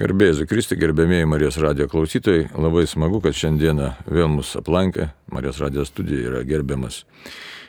Gerbėjai 0.00 0.46
Kristi, 0.48 0.78
gerbėmėjai 0.80 1.26
Marijos 1.28 1.58
radijo 1.60 1.84
klausytojai, 1.92 2.46
labai 2.56 2.86
smagu, 2.88 3.18
kad 3.20 3.36
šiandieną 3.36 3.90
vėl 4.08 4.30
mus 4.32 4.54
aplankė. 4.56 5.10
Marijos 5.28 5.58
radijo 5.60 5.84
studija 5.84 6.30
yra 6.30 6.40
gerbiamas 6.48 7.02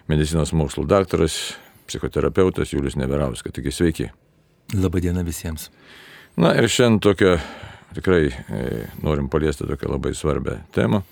medicinos 0.07 0.53
mokslų 0.55 0.85
daktaras, 0.87 1.35
psichoterapeutas 1.89 2.71
Julius 2.71 2.95
Neverauskas. 2.95 3.51
Taigi 3.57 3.75
sveiki. 3.75 4.07
Labadiena 4.79 5.25
visiems. 5.27 5.67
Na 6.39 6.53
ir 6.55 6.71
šiandien 6.71 7.01
tokia, 7.03 7.35
tikrai 7.97 8.29
e, 8.31 8.65
norim 9.03 9.27
paliesti 9.27 9.67
tokią 9.67 9.91
labai 9.91 10.15
svarbią 10.15 10.61
temą. 10.71 11.03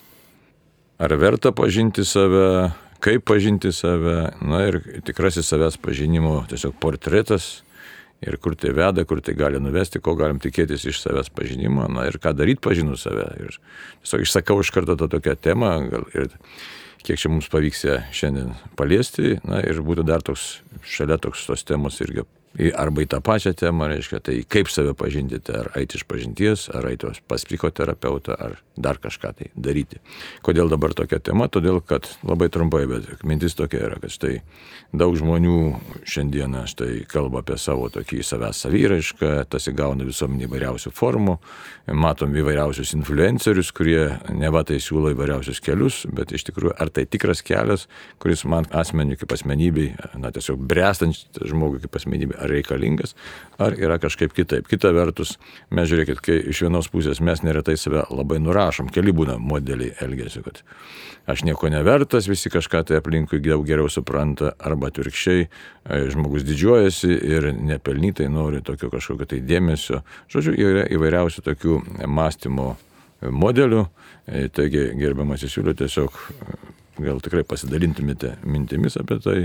Ar 1.04 1.20
verta 1.20 1.52
pažinti 1.52 2.08
save, 2.08 2.70
kaip 3.04 3.28
pažinti 3.28 3.74
save, 3.76 4.30
na 4.40 4.64
ir 4.72 4.80
tikrasis 5.04 5.52
savęs 5.52 5.82
pažinimo 5.84 6.46
tiesiog 6.48 6.80
portretas 6.80 7.58
ir 8.26 8.38
kur 8.42 8.56
tai 8.60 8.74
veda, 8.76 9.06
kur 9.08 9.22
tai 9.24 9.36
gali 9.38 9.62
nuvesti, 9.62 10.02
ko 10.04 10.16
galim 10.20 10.42
tikėtis 10.44 10.86
iš 10.90 11.00
savęs 11.04 11.32
pažinimo, 11.36 11.88
na 11.92 12.08
ir 12.10 12.20
ką 12.22 12.34
daryti 12.36 12.64
pažinus 12.66 13.06
save. 13.08 13.28
Ir 13.40 13.56
tiesiog 14.04 14.26
išsakau 14.26 14.60
iš 14.64 14.74
karto 14.76 14.98
tą 15.00 15.10
tokią 15.12 15.38
temą 15.40 15.72
gal, 15.92 16.08
ir 16.16 16.34
kiek 17.06 17.20
čia 17.20 17.32
mums 17.32 17.48
pavyks 17.52 17.86
ją 17.88 18.02
šiandien 18.16 18.52
paliesti, 18.80 19.38
na 19.48 19.64
ir 19.64 19.80
būtų 19.86 20.06
dar 20.08 20.26
toks, 20.26 20.60
šalia 20.84 21.20
toks 21.22 21.48
tos 21.48 21.64
temos 21.68 22.02
irgi 22.04 22.28
arba 22.58 23.04
į 23.04 23.10
tą 23.14 23.20
pačią 23.24 23.54
temą, 23.58 23.88
reiškia, 23.92 24.20
tai 24.26 24.40
kaip 24.50 24.72
save 24.72 24.96
pažinti, 24.98 25.40
ar 25.54 25.70
eiti 25.80 26.00
iš 26.00 26.06
pažinties, 26.10 26.66
ar 26.76 26.88
eiti 26.90 27.12
pas 27.30 27.46
psichoterapeutą, 27.46 28.36
ar 28.36 28.58
dar 28.80 28.98
kažką 29.00 29.32
tai 29.38 29.50
daryti. 29.56 30.00
Kodėl 30.46 30.72
dabar 30.72 30.96
tokia 30.98 31.20
tema? 31.20 31.50
Todėl, 31.52 31.82
kad 31.86 32.08
labai 32.24 32.50
trumpai, 32.52 32.86
bet 32.90 33.24
mintis 33.28 33.56
tokia 33.60 33.84
yra, 33.90 34.00
kad 34.02 34.14
štai 34.14 34.40
daug 34.96 35.14
žmonių 35.20 35.60
šiandieną 36.10 36.66
štai 36.72 37.04
kalba 37.10 37.44
apie 37.44 37.60
savo 37.62 37.90
tokį 37.94 38.24
savęs 38.26 38.64
savyraišką, 38.66 39.34
tas 39.52 39.70
įgauna 39.70 40.08
visuomenį 40.08 40.48
įvairiausių 40.48 40.94
formų, 40.96 41.38
matom 41.94 42.34
įvairiausius 42.40 42.96
influencerius, 42.98 43.72
kurie 43.76 44.08
neva 44.34 44.64
tai 44.68 44.80
siūlo 44.82 45.14
įvairiausius 45.14 45.62
kelius, 45.64 46.02
bet 46.10 46.34
iš 46.34 46.48
tikrųjų 46.50 46.74
ar 46.80 46.92
tai 46.94 47.06
tikras 47.06 47.44
kelias, 47.46 47.86
kuris 48.22 48.46
man 48.50 48.68
asmeniui 48.74 49.20
kaip 49.20 49.36
asmenybei, 49.36 49.92
na 50.20 50.34
tiesiog 50.34 50.64
brestant 50.70 51.42
žmogui 51.44 51.84
kaip 51.84 52.00
asmenybei, 52.00 52.39
ar 52.40 52.52
reikalingas, 52.52 53.16
ar 53.60 53.76
yra 53.78 54.00
kažkaip 54.02 54.34
kitaip. 54.36 54.68
Kita 54.70 54.92
vertus, 54.96 55.36
mes 55.76 55.90
žiūrėkit, 55.92 56.22
kai 56.24 56.40
iš 56.54 56.64
vienos 56.66 56.90
pusės 56.92 57.22
mes 57.24 57.44
neretai 57.46 57.78
save 57.80 58.06
labai 58.10 58.40
nurašom, 58.44 58.90
keli 58.94 59.14
būna 59.16 59.38
modeliai 59.42 59.94
elgesio, 60.06 60.44
kad 60.46 60.64
aš 61.30 61.44
nieko 61.46 61.70
nevertas, 61.70 62.30
visi 62.32 62.52
kažką 62.52 62.84
tai 62.90 63.00
aplinkui 63.00 63.42
daug 63.44 63.66
geriau 63.68 63.90
supranta, 63.92 64.54
arba 64.60 64.90
atvirkščiai, 64.90 65.46
e, 65.46 66.02
žmogus 66.14 66.48
didžiuojasi 66.48 67.12
ir 67.30 67.52
nepelnytai 67.54 68.30
nori 68.32 68.64
tokio 68.66 68.90
kažkokio 68.94 69.30
tai 69.34 69.42
dėmesio. 69.46 70.04
Žodžiu, 70.32 70.56
yra 70.58 70.88
įvairiausių 70.90 71.46
tokių 71.46 71.80
mąstymo 72.08 72.72
modelių, 73.22 73.86
e, 74.28 74.48
taigi 74.50 74.90
gerbiamas 75.00 75.44
įsiūliu 75.46 75.76
tiesiog 75.78 76.16
e, 76.16 76.58
gal 77.04 77.22
tikrai 77.24 77.46
pasidalintumėte 77.48 78.38
mintimis 78.48 78.98
apie 79.00 79.20
tai 79.24 79.38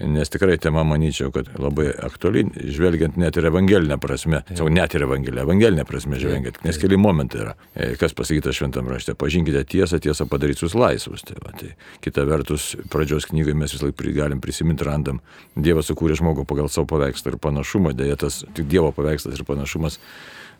Nes 0.00 0.30
tikrai 0.32 0.56
tema, 0.56 0.80
manyčiau, 0.88 1.28
kad 1.34 1.50
labai 1.60 1.90
aktuali, 2.06 2.46
žvelgiant 2.72 3.18
net 3.20 3.36
ir 3.36 3.44
evangelinę 3.50 3.98
prasme. 4.00 4.40
Savo 4.56 4.70
net 4.72 4.96
ir 4.96 5.04
evangelinę, 5.04 5.44
evangelinę 5.44 5.84
prasme 5.88 6.20
žvelgiant, 6.20 6.62
nes 6.64 6.80
keli 6.80 6.96
momentai 6.96 7.42
yra. 7.42 7.52
E, 7.76 7.90
kas 8.00 8.16
pasakyta 8.16 8.54
šventame 8.56 8.94
rašte, 8.94 9.12
pažinkite 9.20 9.60
tiesą, 9.68 10.00
tiesą 10.00 10.24
padarys 10.30 10.64
jūs 10.64 10.76
laisvus. 10.80 11.26
Tai, 11.28 11.36
va, 11.44 11.52
tai 11.60 11.74
kita 12.04 12.24
vertus, 12.28 12.72
pradžios 12.92 13.28
knygoje 13.28 13.58
mes 13.58 13.76
vis 13.76 13.84
laik 13.84 14.00
galim 14.16 14.40
prisiminti, 14.40 14.88
randam, 14.88 15.20
Dievas 15.52 15.90
sukūrė 15.92 16.16
žmogų 16.16 16.46
pagal 16.48 16.72
savo 16.72 16.88
paveikslą 16.88 17.34
ir 17.34 17.42
panašumą, 17.44 17.92
dėja 17.96 18.16
tas 18.24 18.42
tik 18.56 18.70
Dievo 18.72 18.94
paveikslas 18.96 19.36
ir 19.36 19.44
panašumas 19.44 20.00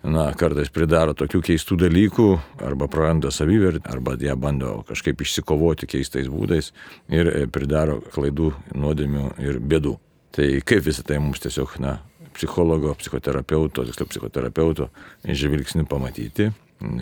na, 0.03 0.29
kartais 0.39 0.71
pridaro 0.75 1.15
tokių 1.19 1.41
keistų 1.49 1.79
dalykų, 1.85 2.29
arba 2.67 2.89
praranda 2.91 3.31
savivertę, 3.35 3.87
arba 3.93 4.17
jie 4.21 4.35
bando 4.39 4.81
kažkaip 4.89 5.23
išsikovoti 5.23 5.89
keistais 5.91 6.31
būdais 6.33 6.73
ir 7.13 7.31
e, 7.31 7.45
pridaro 7.51 8.01
klaidų, 8.15 8.53
nuodėmių 8.75 9.29
ir 9.43 9.61
bėdų. 9.63 9.97
Tai 10.33 10.49
kaip 10.67 10.87
visą 10.87 11.05
tai 11.07 11.21
mums 11.23 11.43
tiesiog, 11.45 11.77
na, 11.83 11.99
psichologo, 12.33 12.95
psichoterapeuto, 12.99 13.85
tiksliau 13.85 14.09
psichoterapeuto 14.09 14.89
žvilgsnių 15.29 15.85
pamatyti 15.89 16.49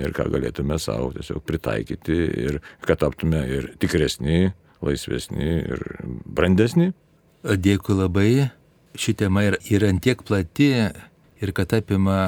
ir 0.02 0.14
ką 0.16 0.26
galėtume 0.32 0.76
savo 0.82 1.12
tiesiog 1.14 1.44
pritaikyti 1.46 2.16
ir 2.44 2.58
kad 2.84 3.00
taptume 3.00 3.40
ir 3.48 3.70
tikresni, 3.80 4.50
laisvesni 4.84 5.60
ir 5.62 5.84
brandesni. 6.26 6.90
Dėkui 7.44 7.96
labai. 7.96 8.30
Ši 8.98 9.14
tema 9.22 9.44
yra 9.46 9.88
antiek 9.88 10.20
plati 10.26 10.72
ir 10.74 11.52
kad 11.56 11.72
apima 11.78 12.18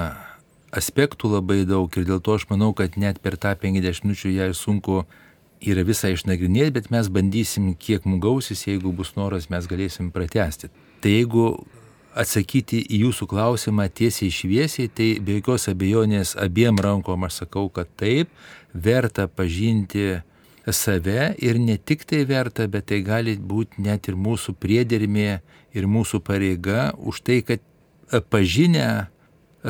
aspektų 0.73 1.31
labai 1.35 1.63
daug 1.69 1.93
ir 1.97 2.07
dėl 2.09 2.23
to 2.25 2.39
aš 2.39 2.49
manau, 2.51 2.73
kad 2.77 2.97
net 2.97 3.21
per 3.23 3.37
tą 3.37 3.53
50 3.61 4.07
minučių 4.07 4.33
ją 4.33 4.49
sunku 4.57 5.03
yra 5.63 5.85
visą 5.87 6.11
išnagrinėti, 6.11 6.75
bet 6.79 6.91
mes 6.91 7.11
bandysim, 7.13 7.73
kiek 7.79 8.09
mugausis, 8.09 8.65
jeigu 8.67 8.93
bus 8.97 9.15
noras, 9.15 9.49
mes 9.53 9.69
galėsim 9.71 10.11
pratesti. 10.15 10.73
Tai 11.03 11.13
jeigu 11.13 11.47
atsakyti 12.19 12.83
į 12.93 13.05
jūsų 13.07 13.29
klausimą 13.31 13.87
tiesiai 13.95 14.33
šviesiai, 14.33 14.91
tai 14.91 15.09
be 15.25 15.39
jokios 15.39 15.69
abejonės 15.71 16.35
abiem 16.41 16.81
rankom 16.83 17.25
aš 17.29 17.45
sakau, 17.45 17.69
kad 17.73 17.89
taip, 18.01 18.33
verta 18.75 19.29
pažinti 19.29 20.21
save 20.69 21.33
ir 21.43 21.59
ne 21.59 21.79
tik 21.79 22.05
tai 22.09 22.23
verta, 22.29 22.69
bet 22.69 22.91
tai 22.91 23.01
gali 23.07 23.37
būti 23.37 23.83
net 23.83 24.11
ir 24.11 24.19
mūsų 24.19 24.55
priedermė 24.61 25.41
ir 25.73 25.89
mūsų 25.89 26.21
pareiga 26.27 26.93
už 26.99 27.23
tai, 27.27 27.41
kad 27.47 27.63
pažinę 28.31 29.12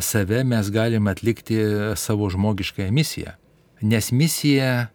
save 0.00 0.44
mes 0.44 0.70
galim 0.70 1.06
atlikti 1.06 1.58
savo 1.96 2.30
žmogiškąją 2.30 2.92
misiją. 2.92 3.36
Nes 3.82 4.12
misija 4.12 4.88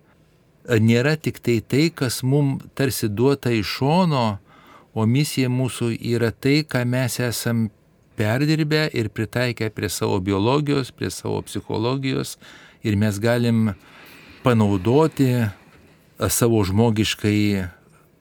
nėra 0.68 1.16
tik 1.20 1.40
tai 1.44 1.60
tai, 1.62 1.88
kas 1.94 2.24
mums 2.24 2.64
tarsi 2.76 3.10
duota 3.10 3.52
iš 3.54 3.78
šono, 3.80 4.26
o 4.98 5.06
misija 5.06 5.50
mūsų 5.54 5.94
yra 6.02 6.32
tai, 6.32 6.64
ką 6.66 6.82
mes 6.90 7.20
esam 7.22 7.68
perdirbę 8.18 8.88
ir 8.98 9.12
pritaikę 9.14 9.70
prie 9.70 9.90
savo 9.90 10.20
biologijos, 10.20 10.92
prie 10.92 11.12
savo 11.14 11.44
psichologijos 11.46 12.38
ir 12.84 12.98
mes 12.98 13.20
galim 13.22 13.74
panaudoti 14.44 15.46
savo 16.30 16.64
žmogiškai 16.66 17.68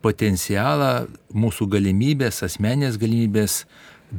potencialą, 0.05 1.07
mūsų 1.33 1.67
galimybės, 1.73 2.43
asmenės 2.45 2.99
galimybės 3.01 3.65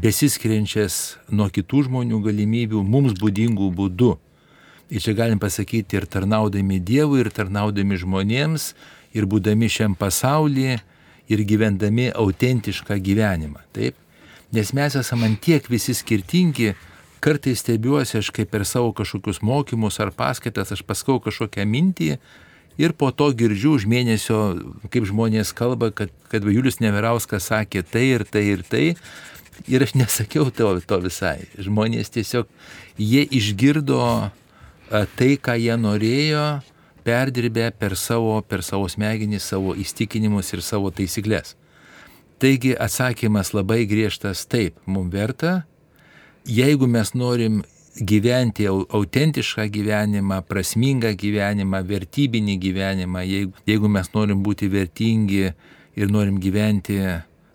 besiskiriančias 0.01 1.17
nuo 1.33 1.47
kitų 1.53 1.87
žmonių 1.87 2.19
galimybių 2.25 2.81
mums 2.85 3.15
būdingų 3.17 3.69
būdų. 3.77 4.13
Ir 4.93 5.03
čia 5.03 5.13
galim 5.17 5.39
pasakyti 5.39 5.97
ir 5.99 6.05
tarnaudami 6.07 6.79
Dievui, 6.79 7.21
ir 7.23 7.31
tarnaudami 7.33 7.97
žmonėms, 7.99 8.71
ir 9.17 9.27
būdami 9.27 9.67
šiam 9.71 9.97
pasaulyje, 9.99 10.79
ir 11.27 11.43
gyvendami 11.43 12.11
autentišką 12.15 12.99
gyvenimą. 13.03 13.65
Taip? 13.75 13.97
Nes 14.55 14.71
mes 14.71 14.95
esame 14.95 15.27
antiek 15.27 15.65
visi 15.67 15.95
skirtingi, 15.97 16.71
kartais 17.19 17.59
stebiuosi 17.59 18.21
aš 18.21 18.31
kaip 18.31 18.53
per 18.53 18.63
savo 18.69 18.93
kažkokius 18.95 19.41
mokymus 19.43 19.99
ar 19.99 20.13
paskaitas, 20.15 20.71
aš 20.71 20.85
paskau 20.87 21.19
kažkokią 21.19 21.65
mintį 21.67 22.13
ir 22.77 22.93
po 22.93 23.09
to 23.11 23.31
girdžiu 23.35 23.73
už 23.75 23.87
mėnesio, 23.89 24.39
kaip 24.93 25.07
žmonės 25.09 25.51
kalba, 25.57 25.89
kad, 25.91 26.13
kad 26.31 26.45
Julius 26.45 26.79
Neverauskas 26.79 27.49
sakė 27.51 27.83
tai 27.83 28.05
ir 28.13 28.23
tai 28.29 28.45
ir 28.53 28.63
tai, 28.63 28.85
Ir 29.65 29.83
aš 29.83 29.95
nesakiau 29.97 30.51
to, 30.53 30.69
to 30.85 30.99
visai. 31.03 31.47
Žmonės 31.57 32.13
tiesiog, 32.13 32.49
jie 33.01 33.23
išgirdo 33.25 34.01
tai, 34.89 35.31
ką 35.41 35.57
jie 35.59 35.75
norėjo, 35.79 36.45
perdirbę 37.07 37.71
per 37.79 37.95
savo, 37.99 38.41
per 38.43 38.63
savo 38.63 38.87
smegenį, 38.91 39.39
savo 39.39 39.75
įstikinimus 39.79 40.53
ir 40.53 40.63
savo 40.65 40.91
taisyklės. 40.91 41.55
Taigi 42.37 42.75
atsakymas 42.77 43.53
labai 43.55 43.85
griežtas 43.89 44.43
taip, 44.45 44.77
mums 44.85 45.13
verta, 45.13 45.63
jeigu 46.45 46.87
mes 46.87 47.13
norim 47.17 47.63
gyventi 47.97 48.67
autentišką 48.69 49.65
gyvenimą, 49.73 50.43
prasmingą 50.45 51.15
gyvenimą, 51.17 51.81
vertybinį 51.87 52.57
gyvenimą, 52.61 53.23
jeigu, 53.25 53.63
jeigu 53.65 53.89
mes 53.89 54.11
norim 54.13 54.43
būti 54.45 54.69
vertingi 54.69 55.47
ir 55.97 56.13
norim 56.13 56.37
gyventi 56.43 56.99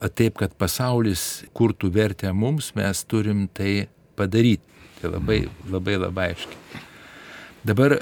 taip, 0.08 0.38
kad 0.40 0.54
pasaulis 0.58 1.44
kurtų 1.54 1.92
vertę 1.94 2.32
mums, 2.34 2.72
mes 2.74 3.04
turim 3.04 3.46
tai 3.54 3.86
padaryti. 4.18 4.64
Tai 5.00 5.12
labai, 5.16 5.44
labai, 5.70 5.96
labai 5.98 6.28
aiškiai. 6.32 6.82
Dabar, 7.66 7.96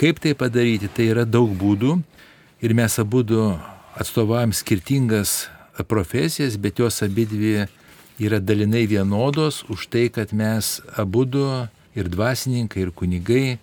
kaip 0.00 0.20
tai 0.20 0.34
padaryti, 0.36 0.88
tai 0.92 1.10
yra 1.12 1.24
daug 1.28 1.52
būdų 1.56 1.98
ir 2.64 2.74
mes 2.76 2.98
abu 3.00 3.22
atstovavom 3.94 4.52
skirtingas 4.52 5.46
profesijas, 5.88 6.56
bet 6.56 6.78
jos 6.78 7.02
abidvi 7.04 7.66
yra 8.18 8.40
dalinai 8.40 8.86
vienodos 8.86 9.64
už 9.68 9.88
tai, 9.92 10.08
kad 10.08 10.32
mes 10.32 10.80
abu 10.96 11.24
ir 11.94 12.08
dvasininkai, 12.08 12.82
ir 12.82 12.90
kunigai, 12.90 13.58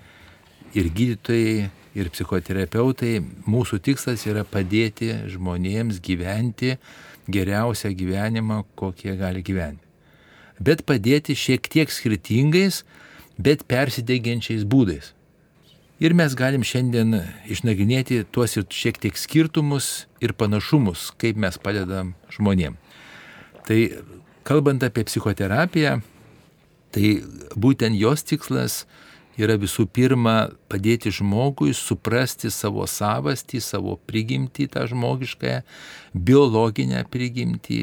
ir 0.73 0.89
gydytojai, 0.89 1.69
ir 1.95 2.09
psichoterapeutai, 2.09 3.19
mūsų 3.43 3.81
tikslas 3.83 4.23
yra 4.29 4.45
padėti 4.47 5.11
žmonėms 5.27 5.99
gyventi 5.99 6.77
geriausią 7.29 7.93
gyvenimą, 7.97 8.63
kokį 8.79 9.09
jie 9.09 9.15
gali 9.19 9.43
gyventi. 9.45 9.85
Bet 10.61 10.85
padėti 10.85 11.35
šiek 11.37 11.65
tiek 11.71 11.89
skirtingais 11.89 12.83
bet 13.41 13.65
persidengiančiais 13.69 14.63
būdais. 14.67 15.11
Ir 16.01 16.15
mes 16.17 16.33
galim 16.33 16.63
šiandien 16.65 17.13
išnagrinėti 17.53 18.23
tuos 18.33 18.55
ir 18.57 18.65
šiek 18.73 18.97
tiek 19.01 19.17
skirtumus 19.17 20.07
ir 20.23 20.33
panašumus, 20.33 21.11
kaip 21.21 21.37
mes 21.37 21.59
padedam 21.61 22.15
žmonėm. 22.33 22.77
Tai 23.67 23.79
kalbant 24.47 24.81
apie 24.81 25.05
psichoterapiją, 25.05 25.99
tai 26.91 27.11
būtent 27.53 27.97
jos 27.99 28.25
tikslas 28.25 28.81
yra 29.39 29.55
visų 29.59 29.85
pirma 29.87 30.51
padėti 30.71 31.11
žmogui 31.13 31.73
suprasti 31.77 32.51
savo 32.51 32.85
savastį, 32.87 33.61
savo 33.63 33.97
prigimtį, 34.09 34.67
tą 34.73 34.85
žmogiškąją, 34.91 35.61
biologinę 36.13 37.05
prigimtį, 37.11 37.81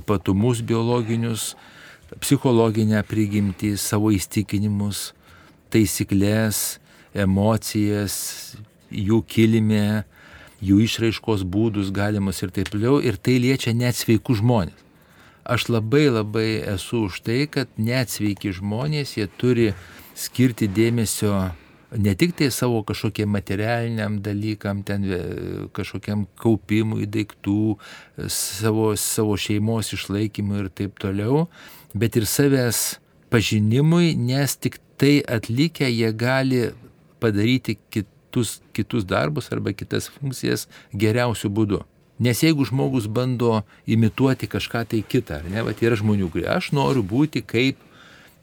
ypatumus 0.00 0.60
biologinius, 0.66 1.54
psichologinę 2.20 3.02
prigimtį, 3.06 3.76
savo 3.78 4.10
įstikinimus, 4.14 5.10
taisyklės, 5.70 6.80
emocijas, 7.14 8.16
jų 8.90 9.22
kilmę, 9.30 10.04
jų 10.60 10.82
išraiškos 10.84 11.46
būdus 11.48 11.92
galimus 11.94 12.42
ir 12.42 12.52
taip 12.54 12.70
toliau. 12.72 12.98
Ir 13.00 13.16
tai 13.16 13.38
liečia 13.42 13.72
net 13.76 13.96
sveikų 13.98 14.40
žmonės. 14.42 14.86
Aš 15.50 15.70
labai 15.72 16.10
labai 16.12 16.60
esu 16.68 17.06
už 17.08 17.22
tai, 17.26 17.46
kad 17.50 17.70
net 17.80 18.12
sveiki 18.12 18.52
žmonės, 18.54 19.16
jie 19.16 19.24
turi 19.40 19.70
skirti 20.20 20.68
dėmesio 20.68 21.34
ne 21.96 22.14
tik 22.14 22.36
tai 22.38 22.50
savo 22.54 22.82
kažkokiem 22.86 23.28
materialiniam 23.34 24.20
dalykam, 24.22 24.82
ten 24.86 25.04
e, 25.04 25.20
kažkokiam 25.74 26.26
kaupimui 26.38 27.08
daiktų, 27.10 27.76
savo, 28.30 28.92
savo 28.96 29.36
šeimos 29.40 29.92
išlaikymui 29.96 30.64
ir 30.64 30.70
taip 30.70 31.00
toliau, 31.02 31.48
bet 31.94 32.20
ir 32.20 32.28
savęs 32.30 33.00
pažinimui, 33.30 34.14
nes 34.18 34.56
tik 34.56 34.78
tai 35.00 35.18
atlikę 35.26 35.88
jie 35.90 36.12
gali 36.12 36.62
padaryti 37.20 37.78
kitus, 37.90 38.60
kitus 38.76 39.06
darbus 39.08 39.50
arba 39.52 39.74
kitas 39.74 40.10
funkcijas 40.14 40.68
geriausių 40.94 41.50
būdų. 41.56 41.84
Nes 42.20 42.42
jeigu 42.44 42.66
žmogus 42.68 43.06
bando 43.08 43.62
imituoti 43.88 44.46
kažką 44.50 44.84
tai 44.92 45.00
kitą, 45.00 45.40
ar 45.40 45.46
ne, 45.48 45.62
va, 45.64 45.72
yra 45.72 45.96
žmonių, 45.96 46.28
kurie 46.32 46.50
aš 46.52 46.68
noriu 46.76 47.00
būti 47.00 47.40
kaip, 47.40 47.80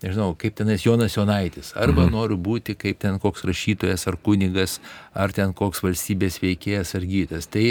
nežinau, 0.03 0.33
kaip 0.39 0.57
tenais 0.57 0.83
Jonas 0.85 1.15
Jonaitis, 1.17 1.73
arba 1.75 2.05
mhm. 2.05 2.15
noriu 2.15 2.39
būti 2.41 2.77
kaip 2.77 2.99
ten 3.03 3.19
koks 3.21 3.45
rašytojas 3.47 4.07
ar 4.09 4.17
kunigas, 4.23 4.79
ar 5.13 5.33
ten 5.35 5.53
koks 5.57 5.83
valstybės 5.85 6.41
veikėjas 6.43 6.95
ar 6.97 7.07
gytas. 7.07 7.49
Tai, 7.51 7.65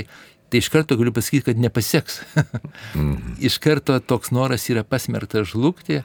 tai 0.50 0.62
iš 0.62 0.70
karto 0.74 0.98
galiu 0.98 1.14
pasakyti, 1.14 1.48
kad 1.50 1.60
nepaseks. 1.62 2.22
mhm. 2.94 3.36
Iš 3.48 3.60
karto 3.62 3.98
toks 4.00 4.32
noras 4.34 4.66
yra 4.72 4.86
pasmertas 4.86 5.52
žlugti 5.54 6.02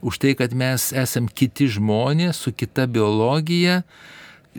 už 0.00 0.20
tai, 0.22 0.36
kad 0.38 0.54
mes 0.54 0.92
esam 0.94 1.26
kiti 1.26 1.66
žmonės 1.74 2.44
su 2.44 2.52
kita 2.54 2.86
biologija, 2.86 3.82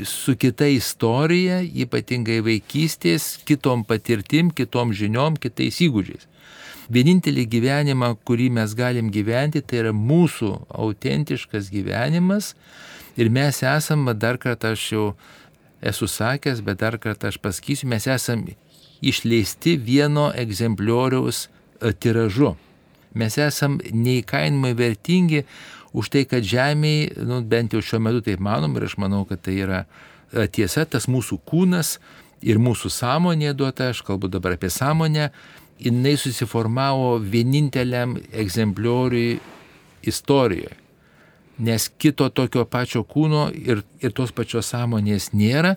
su 0.06 0.36
kita 0.40 0.68
istorija, 0.72 1.62
ypatingai 1.64 2.40
vaikystės, 2.46 3.38
kitom 3.48 3.86
patirtim, 3.88 4.52
kitom 4.56 4.94
žiniom, 4.96 5.40
kitais 5.40 5.80
įgūdžiais. 5.84 6.28
Vienintelį 6.90 7.46
gyvenimą, 7.46 8.16
kurį 8.26 8.50
mes 8.58 8.74
galim 8.78 9.12
gyventi, 9.14 9.62
tai 9.62 9.84
yra 9.84 9.92
mūsų 9.94 10.54
autentiškas 10.74 11.70
gyvenimas 11.70 12.56
ir 13.20 13.30
mes 13.30 13.62
esam, 13.62 14.08
dar 14.18 14.40
kartą 14.42 14.74
aš 14.74 14.86
jau 14.94 15.06
esu 15.86 16.10
sakęs, 16.10 16.64
bet 16.66 16.82
dar 16.82 16.98
kartą 16.98 17.30
aš 17.30 17.38
pasakysiu, 17.44 17.88
mes 17.92 18.08
esam 18.10 18.48
išleisti 19.02 19.78
vieno 19.78 20.30
egzemplioriaus 20.36 21.46
e, 21.46 21.94
tiražu. 21.94 22.56
Mes 23.14 23.38
esam 23.42 23.80
neįkainamai 23.80 24.74
vertingi, 24.78 25.46
už 25.94 26.12
tai, 26.14 26.26
kad 26.30 26.46
žemėje, 26.46 27.16
nu, 27.26 27.42
bent 27.42 27.74
jau 27.74 27.82
šiuo 27.82 28.02
metu 28.06 28.22
taip 28.26 28.42
manom 28.44 28.76
ir 28.78 28.86
aš 28.90 28.98
manau, 29.02 29.24
kad 29.30 29.42
tai 29.46 29.58
yra 29.64 29.84
e, 29.86 30.46
tiesa, 30.46 30.86
tas 30.86 31.10
mūsų 31.10 31.40
kūnas 31.50 31.98
ir 32.46 32.60
mūsų 32.62 32.92
sąmonė 32.94 33.56
duota, 33.58 33.90
aš 33.94 34.04
kalbu 34.08 34.30
dabar 34.32 34.56
apie 34.58 34.70
sąmonę, 34.72 35.30
jinai 35.80 36.18
susiformavo 36.18 37.18
vieninteliam 37.18 38.18
egzemplioriui 38.32 39.40
istorijoje. 40.02 40.76
Nes 41.60 41.90
kito 42.00 42.30
tokio 42.30 42.64
pačio 42.66 43.04
kūno 43.04 43.50
ir, 43.52 43.84
ir 44.00 44.14
tos 44.16 44.32
pačios 44.32 44.72
sąmonės 44.72 45.34
nėra, 45.36 45.76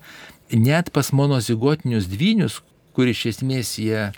net 0.53 0.93
pas 0.95 1.11
monozigotinius 1.13 2.07
dvynius, 2.11 2.61
kur 2.95 3.11
iš 3.11 3.25
esmės 3.33 3.75
jie 3.83 4.11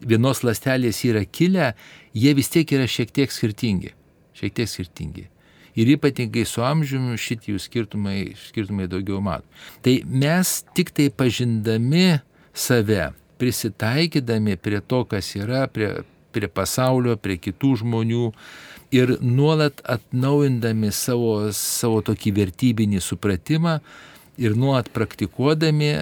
vienos 0.00 0.40
lastelės 0.46 1.02
yra 1.04 1.26
kilę, 1.26 1.74
jie 2.16 2.32
vis 2.38 2.48
tiek 2.48 2.72
yra 2.72 2.88
šiek 2.88 3.12
tiek 3.12 3.34
skirtingi. 3.34 3.92
Šiek 4.40 4.56
tiek 4.56 4.70
skirtingi 4.70 5.28
ir 5.74 5.86
ypatingai 5.94 6.44
su 6.48 6.64
amžiumi 6.66 7.18
šitie 7.20 7.54
jų 7.54 7.62
skirtumai, 7.62 8.18
skirtumai 8.48 8.88
daugiau 8.90 9.20
mato. 9.24 9.46
Tai 9.84 10.00
mes 10.04 10.60
tik 10.76 10.92
tai 10.96 11.08
pažindami 11.14 12.20
save, 12.52 13.10
prisitaikydami 13.40 14.58
prie 14.60 14.82
to, 14.84 15.04
kas 15.08 15.32
yra, 15.38 15.64
prie, 15.72 15.90
prie 16.34 16.50
pasaulio, 16.52 17.16
prie 17.16 17.38
kitų 17.40 17.78
žmonių 17.82 18.30
ir 18.94 19.16
nuolat 19.22 19.82
atnaujindami 19.88 20.92
savo, 20.94 21.50
savo 21.56 22.00
tokį 22.06 22.34
vertybinį 22.40 23.02
supratimą 23.04 23.78
ir 24.40 24.56
nuolat 24.58 24.90
praktikuodami 24.94 25.94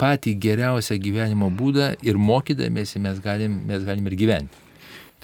patį 0.00 0.34
geriausią 0.42 0.98
gyvenimo 1.02 1.50
būdą 1.54 1.94
ir 2.02 2.18
mokydamėsi 2.18 3.00
mes 3.02 3.20
galim, 3.22 3.60
mes 3.68 3.84
galim 3.86 4.10
ir 4.10 4.18
gyventi. 4.18 4.60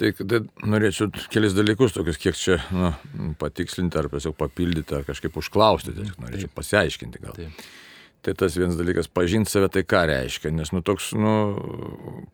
Tai, 0.01 0.13
tai 0.17 0.39
norėčiau 0.65 1.11
kelis 1.33 1.53
dalykus 1.53 1.93
tokius, 1.93 2.17
kiek 2.21 2.37
čia 2.39 2.57
nu, 2.73 2.95
patikslinti 3.41 3.99
ar 4.01 4.09
tiesiog 4.09 4.37
papildyti 4.39 4.97
ar 4.97 5.05
kažkaip 5.09 5.37
užklausti, 5.37 5.93
tiesiog 5.97 6.23
norėčiau 6.23 6.49
Taip. 6.49 6.57
pasiaiškinti 6.57 7.21
gal. 7.21 7.37
Taip. 7.37 7.67
Tai 8.21 8.35
tas 8.37 8.53
vienas 8.53 8.77
dalykas, 8.77 9.07
pažinti 9.09 9.49
save, 9.49 9.71
tai 9.73 9.81
ką 9.89 10.03
reiškia, 10.11 10.51
nes, 10.53 10.69
nu, 10.77 10.83
toks, 10.85 11.15
nu, 11.17 11.31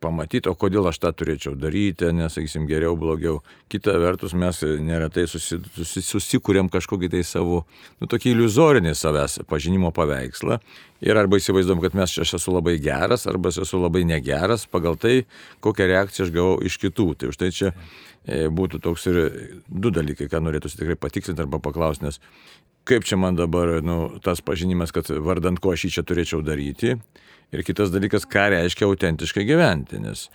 pamatyti, 0.03 0.49
o 0.51 0.55
kodėl 0.59 0.89
aš 0.89 0.97
tą 0.99 1.13
turėčiau 1.15 1.53
daryti, 1.55 2.09
nes, 2.11 2.33
sakysim, 2.35 2.65
geriau, 2.67 2.97
blogiau. 2.99 3.37
Kita 3.71 3.95
vertus, 4.03 4.35
mes 4.35 4.59
neretai 4.83 5.23
susi, 5.31 5.61
susi, 5.77 6.03
susikūrėm 6.03 6.67
kažkokį 6.73 7.11
tai 7.13 7.21
savo, 7.23 7.61
nu, 8.01 8.09
tokį 8.11 8.33
iliuzorinį 8.35 8.91
savęs 8.99 9.39
pažinimo 9.47 9.93
paveikslą. 9.95 10.59
Ir 11.07 11.21
arba 11.21 11.39
įsivaizduom, 11.39 11.79
kad 11.79 11.95
mes 11.95 12.11
čia 12.11 12.25
aš 12.25 12.35
esu 12.41 12.51
labai 12.51 12.75
geras, 12.83 13.23
arba 13.31 13.53
esu 13.53 13.79
labai 13.79 14.03
negeras, 14.09 14.67
pagal 14.67 14.99
tai, 14.99 15.21
kokią 15.63 15.87
reakciją 15.93 16.27
aš 16.27 16.35
gavau 16.35 16.59
iš 16.67 16.81
kitų. 16.83 17.13
Tai 17.15 17.31
už 17.31 17.39
tai 17.39 17.53
čia 17.55 17.71
e, 17.71 18.47
būtų 18.51 18.83
toks 18.83 19.07
ir 19.07 19.23
du 19.69 19.93
dalykai, 19.93 20.27
ką 20.27 20.43
norėtųsi 20.43 20.81
tikrai 20.81 20.99
patikslinti 20.99 21.45
arba 21.45 21.61
paklausti, 21.63 22.09
nes 22.09 22.19
kaip 22.87 23.05
čia 23.07 23.19
man 23.19 23.37
dabar, 23.37 23.77
nu, 23.85 24.17
tas 24.23 24.41
pažinimas, 24.45 24.93
kad 24.95 25.09
vardant 25.23 25.59
ko 25.61 25.75
aš 25.75 25.87
jį 25.87 25.95
čia 25.97 26.05
turėčiau 26.07 26.43
daryti. 26.45 26.97
Ir 27.55 27.63
kitas 27.63 27.93
dalykas, 27.93 28.25
ką 28.27 28.49
reiškia 28.51 28.89
autentiškai 28.89 29.45
gyventi. 29.47 30.01
Nes, 30.03 30.25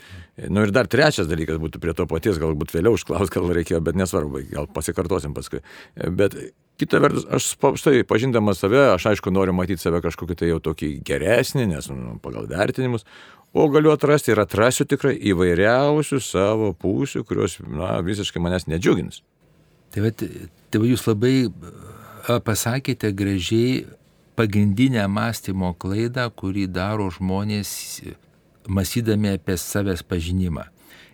nu 0.49 0.63
ir 0.65 0.73
dar 0.73 0.89
trečias 0.89 1.29
dalykas 1.29 1.59
būtų 1.61 1.81
prie 1.83 1.93
to 1.97 2.07
paties, 2.09 2.41
galbūt 2.41 2.73
vėliau 2.73 2.97
užklaus, 2.97 3.33
gal 3.33 3.53
reikėjo, 3.53 3.83
bet 3.85 3.99
nesvarbu, 4.01 4.47
gal 4.49 4.69
pasikartosim 4.73 5.35
paskui. 5.37 5.61
Bet 5.93 6.39
kita 6.81 7.03
vertus, 7.05 7.27
aš 7.29 7.53
štai 7.83 8.01
pažindamas 8.09 8.63
save, 8.63 8.81
aš 8.95 9.11
aišku 9.13 9.33
noriu 9.35 9.53
matyti 9.57 9.85
save 9.85 10.01
kažkokį 10.05 10.39
tai 10.41 10.49
jau 10.55 10.63
tokį 10.65 10.95
geresnį, 11.05 11.69
nes 11.75 11.91
nu, 11.93 12.17
pagal 12.25 12.49
vertinimus, 12.49 13.05
o 13.53 13.69
galiu 13.69 13.93
atrasti 13.93 14.33
ir 14.33 14.41
atrasiu 14.41 14.89
tikrai 14.89 15.13
įvairiausių 15.33 16.21
savo 16.25 16.73
pusių, 16.73 17.27
kurios 17.29 17.59
na, 17.61 17.99
visiškai 18.05 18.41
manęs 18.41 18.71
nedžiugins. 18.73 19.21
Tai, 19.93 20.07
va, 20.07 20.15
tai 20.17 20.81
jūs 20.89 21.05
labai 21.05 21.35
pasakėte 22.27 23.13
gražiai 23.13 23.85
pagrindinę 24.39 25.07
mąstymo 25.09 25.75
klaidą, 25.75 26.29
kurį 26.31 26.67
daro 26.71 27.11
žmonės 27.11 28.03
mąstydami 28.69 29.35
apie 29.37 29.57
savęs 29.59 30.03
pažinimą. 30.03 30.65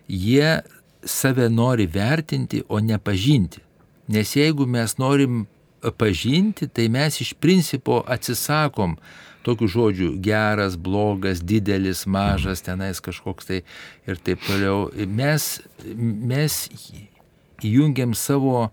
Jie 0.09 0.61
save 1.05 1.49
nori 1.49 1.87
vertinti, 1.87 2.63
o 2.67 2.79
ne 2.79 2.97
pažinti. 2.97 3.61
Nes 4.09 4.35
jeigu 4.35 4.65
mes 4.65 4.97
norim 4.97 5.45
pažinti, 5.97 6.67
tai 6.67 6.89
mes 6.89 7.21
iš 7.21 7.33
principo 7.39 8.01
atsisakom 8.07 8.97
tokių 9.45 9.67
žodžių 9.71 10.09
geras, 10.23 10.75
blogas, 10.75 11.41
didelis, 11.41 12.05
mažas, 12.05 12.61
tenais 12.65 12.99
kažkoks 12.99 13.47
tai 13.47 13.61
ir 14.07 14.19
taip 14.19 14.43
toliau. 14.47 14.89
Mes, 15.07 15.61
mes 15.95 16.57
įjungiam 17.63 18.13
savo 18.17 18.69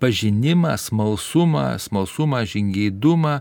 pažinimą, 0.00 0.76
smalsumą, 0.80 1.66
smalsumą, 1.78 2.42
žingeidumą, 2.48 3.40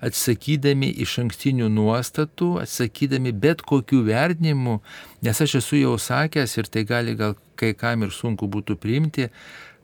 atsakydami 0.00 0.88
iš 1.04 1.18
ankstinių 1.24 1.68
nuostatų, 1.72 2.54
atsakydami 2.62 3.32
bet 3.36 3.62
kokių 3.68 4.02
vertinimų, 4.08 4.78
nes 5.24 5.42
aš 5.44 5.58
esu 5.60 5.80
jau 5.82 5.96
sakęs 6.00 6.56
ir 6.56 6.70
tai 6.72 6.86
gali 6.88 7.16
gal 7.18 7.36
kai 7.60 7.74
kam 7.76 8.06
ir 8.06 8.14
sunku 8.16 8.48
būtų 8.48 8.78
priimti, 8.80 9.28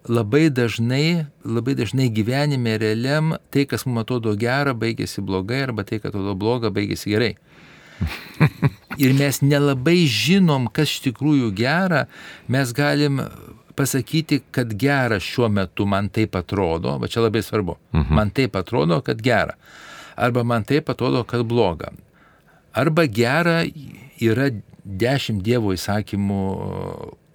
labai 0.09 0.49
dažnai, 0.55 1.27
labai 1.45 1.75
dažnai 1.77 2.09
gyvenime 2.15 2.77
realiam 2.81 3.37
tai, 3.53 3.67
kas 3.69 3.85
mums 3.87 4.07
atrodo 4.07 4.33
gera, 4.39 4.73
baigėsi 4.73 5.25
blogai, 5.25 5.65
arba 5.67 5.85
tai, 5.85 6.01
kas 6.01 6.15
atrodo 6.15 6.37
bloga, 6.39 6.73
baigėsi 6.73 7.13
gerai. 7.13 7.35
Ir 9.03 9.13
mes 9.17 9.43
nelabai 9.45 10.07
žinom, 10.09 10.71
kas 10.73 10.95
iš 10.95 11.03
tikrųjų 11.11 11.51
gera, 11.57 12.07
mes 12.49 12.73
galim 12.77 13.21
pasakyti, 13.77 14.41
kad 14.51 14.73
gera 14.79 15.21
šiuo 15.21 15.49
metu 15.53 15.87
man 15.87 16.09
taip 16.09 16.37
atrodo, 16.39 16.97
va 17.01 17.09
čia 17.09 17.25
labai 17.27 17.43
svarbu, 17.45 17.77
mhm. 17.93 18.15
man 18.15 18.33
taip 18.35 18.57
atrodo, 18.57 19.01
kad 19.05 19.23
gera. 19.23 19.57
Arba 20.17 20.43
man 20.43 20.65
taip 20.65 20.91
atrodo, 20.91 21.25
kad 21.29 21.45
bloga. 21.45 21.93
Arba 22.73 23.05
gera 23.07 23.63
yra 24.21 24.49
dešimt 24.85 25.43
Dievo 25.45 25.75
įsakymų 25.77 26.41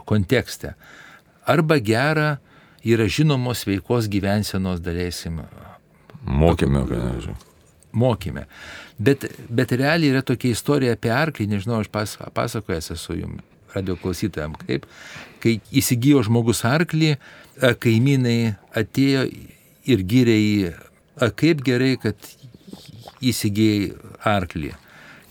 kontekste. 0.10 0.76
Arba 1.46 1.78
gera 1.82 2.40
yra 2.86 3.06
žinomos 3.10 3.66
veikos 3.68 4.10
gyvensenos 4.10 4.82
dalėsim. 4.82 5.42
Mokime, 6.26 6.86
ką 6.90 7.00
nežinau. 7.06 7.38
Mokime. 7.92 8.46
Bet, 9.02 9.26
bet 9.50 9.74
realiai 9.76 10.14
yra 10.14 10.22
tokia 10.24 10.56
istorija 10.56 10.96
apie 10.96 11.12
arklį, 11.12 11.50
nežinau, 11.56 11.82
aš 11.84 11.90
pas, 11.92 12.14
pasakojęs 12.38 12.94
esu 12.96 13.18
jums, 13.18 13.44
radio 13.76 13.96
klausytojams, 14.00 14.60
kaip, 14.68 14.86
kai 15.44 15.58
įsigijo 15.72 16.22
žmogus 16.28 16.64
arklį, 16.68 17.16
kaimynai 17.82 18.56
atėjo 18.78 19.26
ir 19.92 20.06
gyrė 20.08 20.38
jį, 20.38 20.72
kaip 21.38 21.66
gerai, 21.66 21.96
kad 22.02 22.32
įsigijai 23.22 23.92
arklį. 24.26 24.74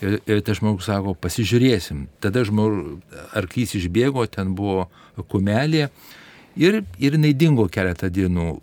Ir, 0.00 0.16
ir 0.25 0.40
tas 0.44 0.56
žmogus 0.56 0.87
sako, 0.88 1.12
pasižiūrėsim. 1.20 2.06
Tada 2.25 2.44
žmogus, 2.49 3.02
arklys 3.37 3.75
išbėgo, 3.76 4.25
ten 4.32 4.54
buvo 4.56 4.87
kumelė 5.28 5.90
ir, 6.56 6.80
ir 6.97 7.18
jinai 7.18 7.35
dingo 7.37 7.66
keletą 7.68 8.09
dienų. 8.09 8.54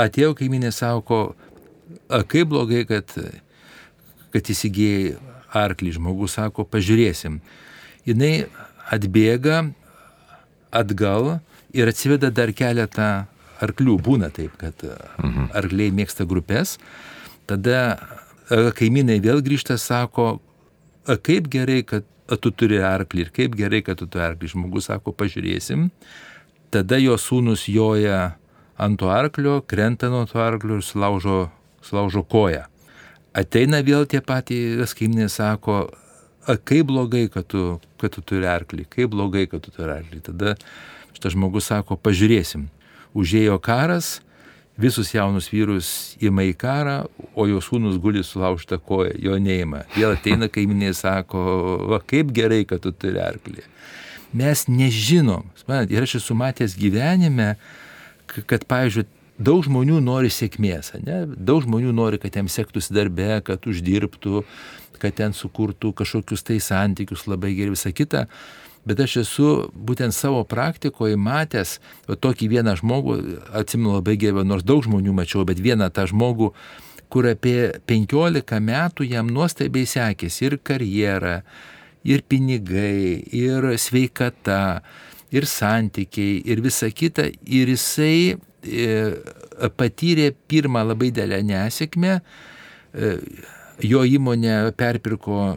Atėjo 0.00 0.34
kaiminė 0.36 0.74
sako, 0.76 1.22
kaip 2.28 2.50
blogai, 2.52 2.84
kad, 2.88 3.14
kad 4.34 4.52
įsigijai 4.52 5.16
arklį. 5.56 5.96
Žmogus 5.96 6.36
sako, 6.36 6.66
pažiūrėsim. 6.68 7.40
Jinai 8.08 8.46
atbėga 8.90 9.64
atgal 10.70 11.38
ir 11.76 11.90
atsiveda 11.90 12.30
dar 12.34 12.52
keletą 12.56 13.10
arklių. 13.60 13.98
Būna 14.02 14.30
taip, 14.34 14.56
kad 14.60 14.84
mhm. 14.84 15.50
arkliai 15.56 15.92
mėgsta 15.94 16.26
grupės. 16.28 16.78
Tada 17.50 17.98
kaimynai 18.50 19.20
vėl 19.22 19.42
grįžta, 19.46 19.76
sako, 19.78 20.40
kaip 21.06 21.50
gerai, 21.50 21.82
kad 21.86 22.06
tu 22.40 22.52
turi 22.54 22.80
arklį 22.82 23.26
ir 23.26 23.30
kaip 23.34 23.56
gerai, 23.58 23.82
kad 23.86 23.98
tu 24.00 24.08
turi 24.10 24.30
arklį. 24.30 24.52
Žmogus 24.54 24.90
sako, 24.90 25.14
pažiūrėsim. 25.16 25.88
Tada 26.70 26.98
jo 27.02 27.16
sūnus 27.18 27.66
joja 27.70 28.36
ant 28.80 29.00
to 29.00 29.10
arklio, 29.12 29.60
krenta 29.66 30.10
nuo 30.10 30.24
to 30.30 30.38
arklio 30.42 30.78
ir 30.78 30.86
sulaužo, 30.86 31.48
sulaužo 31.84 32.22
koją. 32.22 32.64
Ateina 33.36 33.82
vėl 33.86 34.06
tie 34.10 34.22
patys 34.24 34.94
kaimynai, 34.98 35.28
sako, 35.30 35.84
kaip 36.56 36.88
blogai, 36.90 37.26
kad 37.32 37.46
tu, 37.50 37.78
kad 38.00 38.14
tu 38.14 38.24
turi 38.26 38.48
arklį, 38.50 38.86
kaip 38.90 39.12
blogai, 39.12 39.46
kad 39.50 39.62
tu 39.64 39.72
turi 39.74 39.94
arklį. 39.98 40.22
Tada 40.30 40.56
šitas 41.14 41.36
žmogus 41.36 41.70
sako, 41.70 41.98
pažiūrėsim. 42.00 42.68
Užėjo 43.18 43.58
karas, 43.62 44.18
visus 44.80 45.12
jaunus 45.12 45.50
vyrus 45.52 45.90
įma 46.22 46.46
į 46.48 46.54
karą, 46.58 46.96
o 47.34 47.46
jo 47.50 47.60
sūnus 47.64 47.98
guli 48.00 48.22
sulaužta 48.24 48.78
koja, 48.78 49.12
jo 49.20 49.36
neima. 49.42 49.84
Vėl 49.96 50.14
ateina 50.14 50.48
kaiminė 50.52 50.92
ir 50.92 50.96
sako, 50.98 51.42
va 51.90 52.00
kaip 52.00 52.32
gerai, 52.36 52.62
kad 52.68 52.82
tu 52.84 52.94
turi 52.94 53.20
arklį. 53.22 53.66
Mes 54.36 54.66
nežinom, 54.70 55.48
man, 55.68 55.90
ir 55.90 56.06
aš 56.06 56.20
esu 56.20 56.36
matęs 56.38 56.76
gyvenime, 56.78 57.56
kad, 58.30 58.62
pavyzdžiui, 58.70 59.08
daug 59.40 59.64
žmonių 59.66 59.98
nori 60.04 60.30
sėkmės, 60.32 60.92
ne? 61.02 61.24
daug 61.34 61.64
žmonių 61.64 61.92
nori, 61.96 62.20
kad 62.22 62.36
jiems 62.38 62.54
sektųsi 62.54 62.94
darbe, 62.94 63.40
kad 63.46 63.66
uždirbtų, 63.66 64.44
kad 65.00 65.16
ten 65.18 65.36
sukurtų 65.36 65.94
kažkokius 66.00 66.44
tai 66.46 66.60
santykius 66.62 67.26
labai 67.30 67.54
gerai, 67.58 67.76
visą 67.76 67.94
kitą 67.96 68.26
bet 68.84 69.00
aš 69.04 69.16
esu 69.24 69.48
būtent 69.74 70.14
savo 70.16 70.42
praktikoje 70.48 71.18
matęs 71.20 71.78
tokį 72.08 72.48
vieną 72.54 72.76
žmogų, 72.80 73.16
atsimenu 73.56 73.98
labai 73.98 74.16
gerai, 74.20 74.44
nors 74.48 74.64
daug 74.66 74.82
žmonių 74.86 75.14
mačiau, 75.16 75.44
bet 75.48 75.60
vieną 75.60 75.90
tą 75.92 76.06
žmogų, 76.10 76.52
kur 77.10 77.28
apie 77.28 77.72
15 77.90 78.60
metų 78.64 79.06
jam 79.10 79.30
nuostabiai 79.34 79.88
sekėsi 79.88 80.46
ir 80.46 80.58
karjera, 80.64 81.40
ir 82.06 82.24
pinigai, 82.24 83.20
ir 83.36 83.72
sveikata, 83.76 84.80
ir 85.34 85.46
santykiai, 85.46 86.40
ir 86.48 86.62
visa 86.64 86.88
kita. 86.90 87.28
Ir 87.44 87.70
jisai 87.74 88.36
e, 88.62 88.86
patyrė 89.76 90.30
pirmą 90.48 90.86
labai 90.92 91.10
dėlę 91.14 91.42
nesėkmę. 91.50 92.20
E, 92.20 93.16
jo 93.86 94.02
įmonė 94.06 94.72
perpirko 94.78 95.56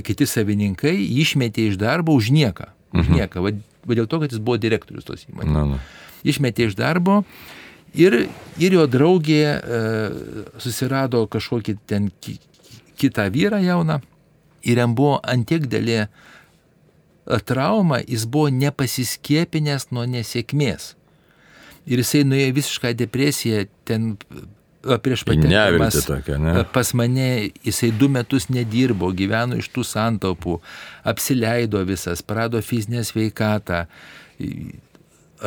kiti 0.00 0.28
savininkai 0.28 0.94
išmetė 1.22 1.68
iš 1.70 1.80
darbo 1.80 2.14
už 2.16 2.30
nieką. 2.32 2.70
Už 2.92 3.08
mhm. 3.08 3.18
nieką. 3.18 3.42
Va, 3.44 3.52
va 3.88 3.98
dėl 3.98 4.08
to, 4.08 4.20
kad 4.22 4.32
jis 4.32 4.40
buvo 4.40 4.60
direktorius 4.60 5.08
tos 5.08 5.26
įmonės. 5.28 5.52
Na, 5.52 5.64
na. 5.74 5.82
Išmetė 6.24 6.70
iš 6.70 6.78
darbo 6.78 7.22
ir, 7.98 8.26
ir 8.62 8.78
jo 8.78 8.86
draugė 8.88 9.42
e, 9.42 9.82
susirado 10.62 11.24
kažkokį 11.30 11.76
ten 11.88 12.08
ki, 12.22 12.38
kitą 13.00 13.26
vyrą 13.34 13.60
jauną 13.64 14.00
ir 14.62 14.78
jam 14.78 14.94
buvo 14.94 15.18
antiek 15.26 15.66
dėlė 15.66 16.06
trauma, 17.46 18.00
jis 18.02 18.26
buvo 18.26 18.50
nepasiskiepinęs 18.54 19.90
nuo 19.94 20.06
nesėkmės. 20.10 20.92
Ir 21.86 22.02
jisai 22.02 22.22
nuėjo 22.26 22.54
visišką 22.58 22.92
depresiją, 22.98 23.64
ten 23.86 24.16
prieš 24.82 25.24
patekdamas 25.26 25.98
ne? 26.28 26.64
pas 26.72 26.92
mane, 26.98 27.50
jisai 27.64 27.92
du 27.94 28.08
metus 28.12 28.48
nedirbo, 28.52 29.10
gyveno 29.14 29.58
iš 29.60 29.70
tų 29.74 29.84
santaupų, 29.86 30.58
apsileido 31.08 31.82
visas, 31.86 32.22
prado 32.22 32.62
fizinę 32.62 33.04
sveikatą, 33.06 33.84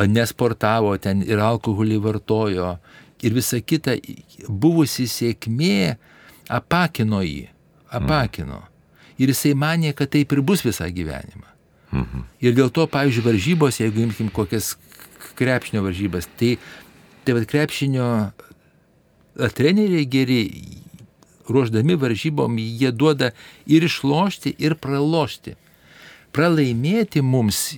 nesportavo 0.08 0.94
ten 1.00 1.22
ir 1.24 1.40
alkoholį 1.40 1.98
vartojo 2.04 2.76
ir 3.24 3.36
visa 3.36 3.60
kita, 3.60 3.96
buvusi 4.48 5.06
sėkmė 5.08 5.96
apakino 6.52 7.22
jį, 7.24 7.46
apakino. 7.88 8.62
Mm. 8.62 8.72
Ir 9.16 9.32
jisai 9.32 9.54
manė, 9.56 9.94
kad 9.96 10.12
taip 10.12 10.32
ir 10.36 10.42
bus 10.44 10.60
visą 10.64 10.88
gyvenimą. 10.92 11.48
Mhm. 11.94 12.24
Ir 12.44 12.56
dėl 12.56 12.68
to, 12.74 12.84
pavyzdžiui, 12.90 13.24
varžybos, 13.24 13.78
jeigu 13.80 14.02
imkim 14.04 14.28
kokias 14.34 14.74
krepšinio 15.38 15.84
varžybas, 15.84 16.28
tai, 16.36 16.56
tai 17.24 17.36
vad 17.38 17.46
krepšinio 17.48 18.08
treneriai 19.36 20.06
geri, 20.08 20.40
ruoždami 21.48 21.96
varžybom, 22.00 22.58
jie 22.58 22.92
duoda 22.92 23.30
ir 23.66 23.86
išlošti, 23.86 24.56
ir 24.58 24.76
pralošti. 24.80 25.56
Pralaimėti 26.36 27.22
mums 27.24 27.70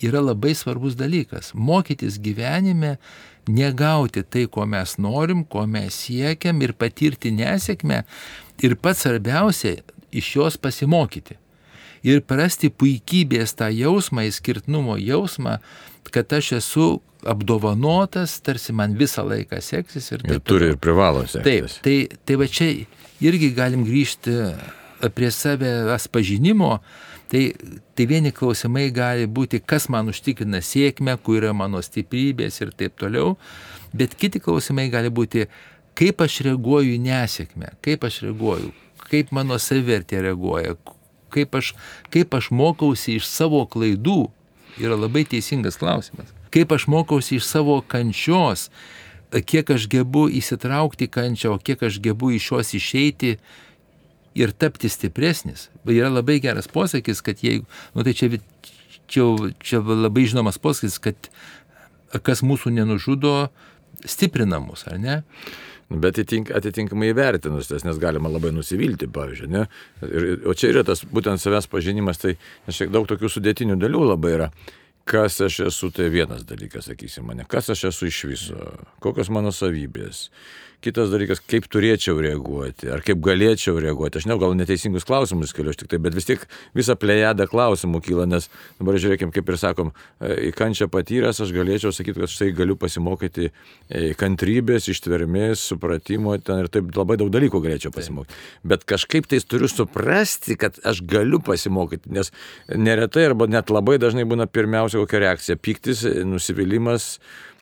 yra 0.00 0.22
labai 0.24 0.54
svarbus 0.56 0.96
dalykas. 0.96 1.52
Mokytis 1.54 2.20
gyvenime, 2.22 2.96
negauti 3.48 4.22
tai, 4.22 4.46
ko 4.46 4.66
mes 4.66 4.96
norim, 4.98 5.44
ko 5.44 5.66
mes 5.66 5.94
siekiam 6.06 6.62
ir 6.62 6.74
patirti 6.76 7.32
nesėkmę. 7.34 8.02
Ir 8.64 8.76
pats 8.80 9.04
svarbiausia, 9.04 9.76
iš 10.12 10.30
jos 10.36 10.56
pasimokyti. 10.56 11.36
Ir 12.06 12.22
prasti 12.22 12.70
puikybės 12.70 13.56
tą 13.58 13.68
jausmą, 13.72 14.26
įskirtnumo 14.28 14.96
jausmą, 15.00 15.58
kad 16.14 16.32
aš 16.32 16.52
esu 16.60 16.88
apdovanotas, 17.28 18.38
tarsi 18.44 18.74
man 18.76 18.96
visą 18.98 19.24
laiką 19.26 19.60
seksis 19.64 20.12
ir 20.12 20.24
taip. 20.24 20.38
Ir 20.38 20.42
turi 20.46 20.70
ir 20.72 20.80
privalo 20.80 21.24
sektis. 21.26 21.78
Taip, 21.80 21.84
tai, 21.84 22.22
tai 22.28 22.38
va 22.40 22.48
čia 22.50 22.70
irgi 23.24 23.52
galim 23.56 23.84
grįžti 23.86 24.36
prie 25.14 25.30
savęs 25.30 26.08
pažinimo. 26.12 26.78
Tai, 27.26 27.42
tai 27.98 28.04
vieni 28.06 28.30
klausimai 28.30 28.86
gali 28.94 29.26
būti, 29.26 29.58
kas 29.58 29.88
man 29.90 30.12
užtikrina 30.12 30.60
sėkmę, 30.62 31.16
kur 31.26 31.40
yra 31.40 31.50
mano 31.58 31.80
stiprybės 31.82 32.60
ir 32.62 32.70
taip 32.70 32.94
toliau. 33.02 33.34
Bet 33.96 34.14
kiti 34.14 34.38
klausimai 34.42 34.86
gali 34.92 35.10
būti, 35.10 35.48
kaip 35.98 36.22
aš 36.22 36.38
reaguoju 36.46 36.94
į 36.94 37.02
nesėkmę, 37.02 37.72
kaip 37.82 38.06
aš 38.06 38.20
reaguoju, 38.28 38.70
kaip 39.08 39.34
mano 39.34 39.58
savivertė 39.58 40.22
reaguoja, 40.28 40.76
kaip 41.34 41.58
aš, 41.58 41.74
kaip 42.14 42.38
aš 42.38 42.52
mokausi 42.54 43.18
iš 43.18 43.26
savo 43.26 43.64
klaidų. 43.66 44.28
Yra 44.76 44.94
labai 44.94 45.24
teisingas 45.24 45.78
klausimas 45.80 46.35
kaip 46.54 46.72
aš 46.72 46.86
mokausi 46.92 47.38
iš 47.38 47.46
savo 47.48 47.80
kančios, 47.88 48.68
kiek 49.30 49.70
aš 49.74 49.88
gebu 49.90 50.26
įsitraukti 50.38 51.08
kančią, 51.12 51.56
o 51.56 51.58
kiek 51.62 51.82
aš 51.88 52.00
gebu 52.02 52.32
iš 52.36 52.50
jos 52.52 52.74
išeiti 52.78 53.36
ir 54.36 54.52
tapti 54.52 54.88
stipresnis. 54.92 55.68
Yra 55.88 56.10
labai 56.12 56.38
geras 56.44 56.68
posakis, 56.68 57.22
kad 57.24 57.42
jeigu, 57.44 57.66
nu 57.94 58.04
tai 58.06 58.14
čia, 58.16 58.40
čia, 59.08 59.28
čia 59.60 59.80
labai 59.80 60.26
žinomas 60.28 60.60
posakis, 60.62 61.00
kad 61.02 61.30
kas 62.22 62.44
mūsų 62.46 62.72
nenužudo, 62.76 63.48
stiprina 64.06 64.60
mus, 64.62 64.86
ar 64.88 65.00
ne? 65.00 65.22
Bet 65.86 66.16
atitink, 66.16 66.50
atitinkamai 66.50 67.12
įvertinus 67.12 67.68
nes 67.70 67.98
galima 68.02 68.30
labai 68.30 68.50
nusivilti, 68.54 69.06
pavyzdžiui. 69.06 69.50
Ne? 69.52 69.66
Ir, 70.02 70.24
o 70.50 70.54
čia 70.58 70.72
yra 70.72 70.82
tas 70.86 71.04
būtent 71.06 71.38
savęs 71.38 71.68
pažinimas, 71.70 72.18
tai 72.18 72.34
šiek 72.66 72.90
daug 72.94 73.06
tokių 73.06 73.30
sudėtinių 73.30 73.78
dalių 73.78 74.02
labai 74.10 74.32
yra 74.34 74.48
kas 75.06 75.40
aš 75.40 75.60
esu, 75.68 75.90
tai 75.94 76.08
vienas 76.10 76.42
dalykas, 76.48 76.90
sakysim, 76.90 77.28
mane, 77.30 77.46
kas 77.48 77.70
aš 77.70 77.84
esu 77.92 78.10
iš 78.10 78.22
viso, 78.32 78.70
kokios 79.02 79.30
mano 79.30 79.52
savybės, 79.54 80.26
kitas 80.84 81.10
dalykas, 81.10 81.40
kaip 81.48 81.66
turėčiau 81.72 82.18
reaguoti, 82.22 82.88
ar 82.92 83.02
kaip 83.04 83.18
galėčiau 83.24 83.78
reaguoti. 83.82 84.20
Aš 84.20 84.26
ne, 84.28 84.36
gal 84.38 84.54
neteisingus 84.58 85.06
klausimus 85.08 85.54
keliu 85.56 85.72
aš 85.72 85.80
tik 85.80 85.90
tai, 85.90 85.98
bet 86.02 86.14
vis 86.14 86.28
tik 86.28 86.44
visą 86.76 86.94
plejadą 87.00 87.46
klausimų 87.50 88.02
kyla, 88.04 88.26
nes 88.30 88.48
dabar 88.78 88.98
žiūrėkim, 89.00 89.32
kaip 89.34 89.50
ir 89.50 89.58
sakom, 89.60 89.92
į 90.20 90.52
kančią 90.56 90.88
patyręs 90.92 91.40
aš 91.42 91.54
galėčiau 91.56 91.94
sakyti, 91.96 92.22
kad 92.22 92.32
štai 92.32 92.52
galiu 92.56 92.76
pasimokyti 92.78 93.50
kantrybės, 94.20 94.90
ištvermės, 94.92 95.64
supratimo, 95.72 96.36
ten 96.44 96.64
ir 96.64 96.70
taip 96.72 96.92
labai 96.96 97.18
daug 97.20 97.32
dalykų 97.34 97.62
galėčiau 97.66 97.94
pasimokyti. 97.94 98.38
Bet 98.66 98.86
kažkaip 98.88 99.30
tai 99.32 99.40
turiu 99.42 99.70
suprasti, 99.72 100.58
kad 100.60 100.78
aš 100.86 101.02
galiu 101.08 101.40
pasimokyti, 101.42 102.12
nes 102.14 102.30
neretai 102.70 103.26
arba 103.30 103.48
net 103.50 103.72
labai 103.74 103.98
dažnai 104.02 104.28
būna 104.28 104.46
pirmiausia 104.46 104.95
kokia 105.02 105.22
reakcija- 105.26 105.56
piktis, 105.66 106.04
nusivylimas, 106.24 107.16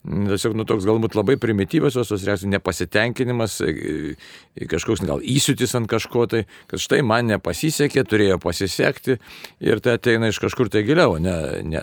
tiesiog 0.05 0.53
nu, 0.59 0.67
toks 0.69 0.85
galbūt 0.85 1.17
labai 1.17 1.37
primityvios 1.41 1.97
tos 1.97 2.13
reakcijos, 2.13 2.51
nepasitenkinimas, 2.53 3.57
e, 3.65 4.17
e, 4.53 4.67
kažkoks 4.69 5.05
gal 5.09 5.23
įsiutis 5.25 5.73
ant 5.79 5.89
kažko 5.89 6.27
tai, 6.29 6.43
kad 6.69 6.83
štai 6.83 7.01
man 7.07 7.31
nepasisekė, 7.33 8.05
turėjo 8.09 8.39
pasisekti 8.43 9.17
ir 9.65 9.81
tai 9.85 9.97
ateina 9.99 10.29
iš 10.29 10.43
kažkur 10.45 10.69
tai 10.73 10.85
giliau, 10.85 11.17
ne, 11.23 11.35
ne, 11.65 11.83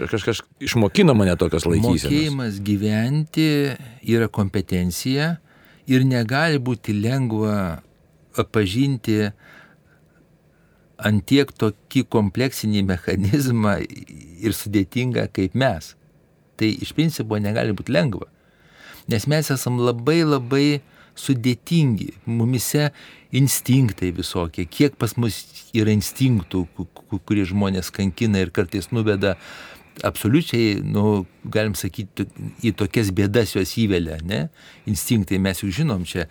kažkas 0.00 0.42
išmokino 0.66 1.14
mane 1.14 1.36
tokios 1.38 1.68
laikysenos. 1.68 2.08
Mokėjimas 2.10 2.60
gyventi 2.66 3.48
yra 4.10 4.28
kompetencija 4.28 5.36
ir 5.86 6.06
negali 6.08 6.58
būti 6.58 6.96
lengva 6.98 7.84
pažinti 8.50 9.30
antiek 11.04 11.50
tokį 11.52 12.04
kompleksinį 12.12 12.84
mechanizmą 12.88 13.76
ir 13.84 14.56
sudėtingą 14.56 15.28
kaip 15.34 15.56
mes. 15.58 15.92
Tai 16.58 16.70
iš 16.70 16.94
principo 16.96 17.38
negali 17.42 17.74
būti 17.76 17.94
lengva. 17.94 18.28
Nes 19.10 19.26
mes 19.28 19.50
esam 19.52 19.80
labai 19.82 20.22
labai 20.24 20.80
sudėtingi, 21.18 22.14
mumise 22.26 22.88
instinktai 23.34 24.10
visokie, 24.14 24.64
kiek 24.66 24.96
pas 24.98 25.14
mus 25.20 25.42
yra 25.76 25.92
instinktų, 25.94 26.64
kurie 27.26 27.44
žmonės 27.46 27.92
kankina 27.94 28.42
ir 28.42 28.50
kartais 28.54 28.90
nuveda 28.94 29.36
absoliučiai, 30.02 30.80
nu, 30.82 31.24
galim 31.44 31.76
sakyti, 31.78 32.26
į 32.66 32.74
tokias 32.78 33.12
bėdas 33.14 33.54
juos 33.54 33.76
įvelia, 33.78 34.18
ne? 34.26 34.48
Instinktai 34.90 35.38
mes 35.42 35.62
jau 35.62 35.70
žinom 35.70 36.02
čia, 36.08 36.26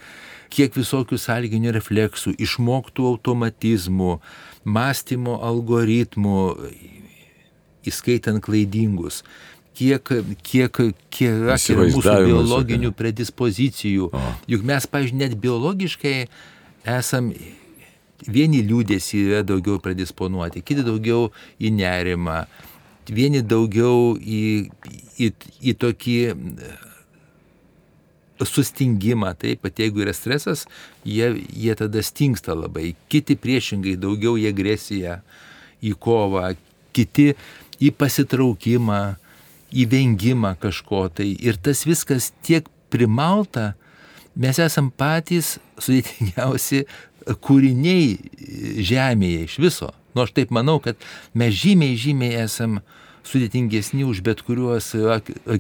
kiek 0.53 0.75
visokių 0.75 1.17
sąlyginių 1.22 1.72
refleksų, 1.77 2.36
išmoktų 2.43 3.08
automatizmų, 3.13 4.17
mąstymo 4.63 5.39
algoritmų, 5.48 6.43
įskaitant 7.88 8.43
klaidingus 8.43 9.24
kiek, 9.77 10.12
kiek, 10.46 10.79
kiek 11.10 11.34
yra 11.34 11.58
mūsų 11.58 12.13
biologinių 12.27 12.91
okay. 12.91 13.00
predispozicijų. 13.01 14.10
O. 14.13 14.22
Juk 14.51 14.65
mes, 14.67 14.88
pažiūrėjau, 14.89 15.20
net 15.24 15.36
biologiškai 15.41 16.15
esam 16.93 17.32
vieni 18.24 18.62
liūdėsi 18.63 19.25
yra 19.27 19.41
daugiau 19.48 19.79
predisponuoti, 19.84 20.63
kiti 20.65 20.86
daugiau 20.86 21.32
į 21.60 21.74
nerimą, 21.75 22.43
vieni 23.12 23.42
daugiau 23.44 24.16
į, 24.18 24.70
į, 25.20 25.30
į 25.62 25.76
tokį 25.82 26.18
sustingimą, 28.44 29.34
taip, 29.40 29.62
pat 29.64 29.80
jeigu 29.80 30.04
yra 30.04 30.14
stresas, 30.16 30.66
jie, 31.08 31.30
jie 31.54 31.76
tada 31.80 32.04
stingsta 32.04 32.56
labai, 32.58 32.94
kiti 33.12 33.38
priešingai 33.40 33.96
daugiau 34.00 34.36
į 34.40 34.50
agresiją, 34.52 35.20
į 35.84 35.94
kovą, 36.02 36.54
kiti 36.96 37.34
į 37.84 37.92
pasitraukimą, 37.98 39.02
įvengimą 39.74 40.54
kažko 40.62 41.08
tai. 41.18 41.32
Ir 41.42 41.58
tas 41.62 41.84
viskas 41.88 42.32
tiek 42.46 42.68
primalta, 42.94 43.74
mes 44.36 44.60
esam 44.62 44.92
patys 44.94 45.58
sudėtingiausi 45.82 46.84
kūriniai 47.44 48.18
Žemėje 48.84 49.46
iš 49.48 49.60
viso. 49.64 49.94
Nu, 50.13 50.25
aš 50.25 50.34
taip 50.38 50.53
manau, 50.53 50.79
kad 50.84 51.00
mes 51.38 51.55
žymiai, 51.58 51.98
žymiai 52.00 52.43
esam 52.43 52.82
sudėtingesni 53.27 54.03
už 54.05 54.22
bet 54.25 54.43
kuriuos 54.43 54.91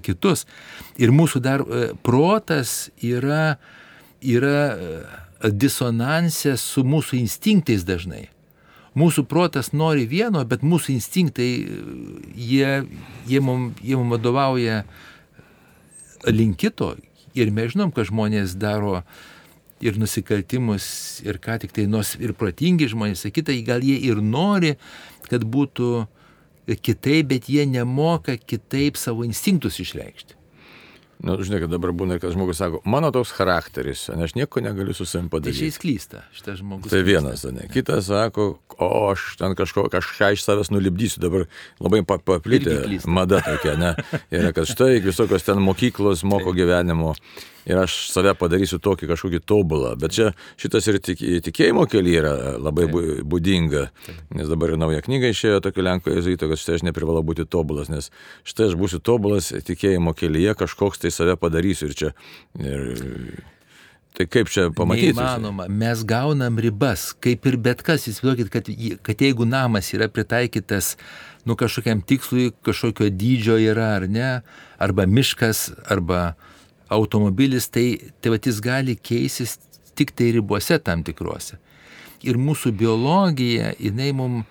kitus. 0.03 0.45
Ir 0.99 1.13
mūsų 1.15 1.41
dar 1.43 1.63
e, 1.63 1.85
protas 2.03 2.91
yra, 2.99 3.57
yra 4.19 4.59
e, 4.73 5.01
disonansė 5.47 6.57
su 6.59 6.83
mūsų 6.87 7.21
instinktais 7.23 7.87
dažnai 7.87 8.27
mūsų 8.97 9.25
protas 9.29 9.71
nori 9.73 10.05
vieno, 10.09 10.43
bet 10.45 10.63
mūsų 10.65 10.93
instinktai, 10.93 11.49
jie, 12.37 12.83
jie 13.29 13.41
mums 13.41 13.81
mum 13.81 14.13
vadovauja 14.13 14.83
link 16.29 16.59
kito. 16.61 16.93
Ir 17.33 17.49
mes 17.51 17.73
žinom, 17.73 17.91
kad 17.93 18.05
žmonės 18.11 18.53
daro 18.61 19.01
ir 19.83 19.99
nusikaltimus, 19.99 20.85
ir 21.25 21.39
ką 21.43 21.59
tik 21.63 21.75
tai, 21.75 21.87
nors 21.91 22.15
ir 22.21 22.35
protingi 22.37 22.89
žmonės, 22.91 23.25
sakytai, 23.27 23.59
gal 23.67 23.83
jie 23.85 23.97
ir 24.09 24.21
nori, 24.23 24.75
kad 25.29 25.43
būtų 25.43 25.89
kitaip, 26.79 27.27
bet 27.33 27.49
jie 27.51 27.65
nemoka 27.67 28.37
kitaip 28.39 28.97
savo 28.99 29.27
instinktus 29.27 29.81
išreikšti. 29.83 30.39
Na, 31.23 31.37
nu, 31.37 31.43
žinai, 31.45 31.61
kad 31.63 31.71
dabar 31.71 31.93
būna, 31.95 32.17
kad 32.19 32.33
žmogus 32.33 32.57
sako, 32.59 32.81
mano 32.89 33.07
toks 33.15 33.29
charakteris, 33.31 34.09
ne, 34.11 34.25
aš 34.27 34.33
nieko 34.35 34.59
negaliu 34.59 34.91
su 34.97 35.05
savim 35.07 35.29
padaryti. 35.31 35.55
Tai 35.55 35.61
čia 35.61 35.69
jis 35.69 35.77
klysta, 35.79 36.23
šitas 36.35 36.57
žmogus. 36.59 36.91
Tai 36.91 36.99
vienas, 37.07 37.45
ne. 37.47 37.69
Kitas 37.71 38.09
sako, 38.09 38.47
o 38.75 38.89
aš 39.07 39.29
ten 39.39 39.55
kažko, 39.55 39.85
kažką 39.93 40.33
iš 40.35 40.43
savęs 40.43 40.73
nulipdysiu, 40.73 41.21
dabar 41.23 41.45
labai 41.79 42.01
paplitę 42.03 42.75
mada 43.07 43.39
tokia, 43.45 43.77
ne. 43.79 43.93
Ir 44.35 44.49
kad 44.57 44.67
štai 44.67 44.99
visokios 45.05 45.47
ten 45.47 45.63
mokyklos 45.63 46.25
moko 46.27 46.51
gyvenimo 46.51 47.13
ir 47.69 47.79
aš 47.79 47.95
save 48.11 48.33
padarysiu 48.39 48.79
tokį 48.83 49.09
kažkokį 49.13 49.41
tobulą. 49.47 49.93
Bet 49.99 50.15
čia 50.15 50.31
šitas 50.59 50.87
ir 50.91 50.99
tik, 51.03 51.21
tikėjimo 51.47 51.85
keli 51.91 52.17
yra 52.19 52.33
labai 52.57 52.89
Taip. 52.89 53.23
būdinga, 53.29 53.85
nes 54.37 54.51
dabar 54.51 54.73
ir 54.73 54.81
nauja 54.81 55.03
knyga 55.05 55.31
išėjo 55.33 55.63
tokio 55.63 55.85
Lenko 55.85 56.13
jezuito, 56.13 56.49
kad 56.51 56.61
štai 56.61 56.79
aš 56.79 56.85
neprivalau 56.89 57.23
būti 57.25 57.47
tobulas, 57.47 57.91
nes 57.93 58.11
štai 58.47 58.71
aš 58.71 58.77
būsiu 58.79 59.01
tobulas 59.03 59.53
tikėjimo 59.53 60.15
kelyje, 60.17 60.57
kažkoks 60.63 61.03
tai 61.03 61.13
save 61.13 61.37
padarysiu 61.39 61.89
ir 61.91 61.97
čia. 61.99 62.13
Ir, 62.59 63.43
Tai 64.13 64.27
kaip 64.29 64.49
čia 64.53 64.67
pamatyti? 64.77 65.09
Įmanoma, 65.09 65.65
mes 65.73 66.03
gaunam 66.05 66.59
ribas, 66.61 67.07
kaip 67.17 67.47
ir 67.49 67.55
bet 67.57 67.81
kas. 67.85 68.05
Įsivaizduokit, 68.05 68.51
kad, 68.53 68.67
kad 69.01 69.23
jeigu 69.25 69.47
namas 69.49 69.89
yra 69.95 70.05
pritaikytas 70.05 70.91
nu, 71.49 71.57
kažkokiam 71.57 72.03
tikslui, 72.05 72.51
kažkokio 72.65 73.09
dydžio 73.09 73.57
yra 73.57 73.95
ar 73.97 74.05
ne, 74.05 74.29
arba 74.77 75.07
miškas, 75.09 75.71
arba 75.89 76.35
automobilis, 76.93 77.69
tai, 77.73 77.99
tai 78.21 78.33
va 78.33 78.39
jis 78.41 78.61
gali 78.63 78.95
keisis 78.95 79.57
tik 79.97 80.13
tai 80.15 80.31
ribose 80.37 80.79
tam 80.79 81.03
tikrose. 81.05 81.59
Ir 82.23 82.39
mūsų 82.39 82.71
biologija, 82.79 83.73
jinai 83.81 84.13
mums 84.15 84.45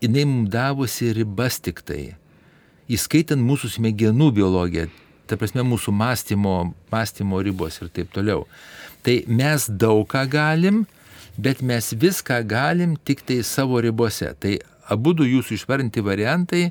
jinai 0.00 0.24
mum 0.24 0.46
davusi 0.50 1.12
ribas 1.12 1.58
tik 1.60 1.82
tai. 1.86 2.16
Įskaitant 2.86 3.42
mūsų 3.42 3.72
smegenų 3.76 4.30
biologiją, 4.36 4.86
ta 5.26 5.38
prasme 5.38 5.64
mūsų 5.66 5.94
mąstymo, 5.96 6.56
mąstymo 6.92 7.40
ribos 7.42 7.80
ir 7.80 7.90
taip 7.90 8.12
toliau. 8.14 8.44
Tai 9.02 9.16
mes 9.26 9.66
daug 9.66 10.06
ką 10.10 10.22
galim, 10.30 10.84
bet 11.38 11.62
mes 11.62 11.90
viską 11.94 12.42
galim 12.46 12.94
tik 12.96 13.24
tai 13.26 13.40
savo 13.42 13.80
ribose. 13.82 14.30
Tai 14.38 14.58
abu 14.92 15.14
du 15.16 15.26
jūsų 15.26 15.56
išvardinti 15.58 16.04
variantai 16.04 16.64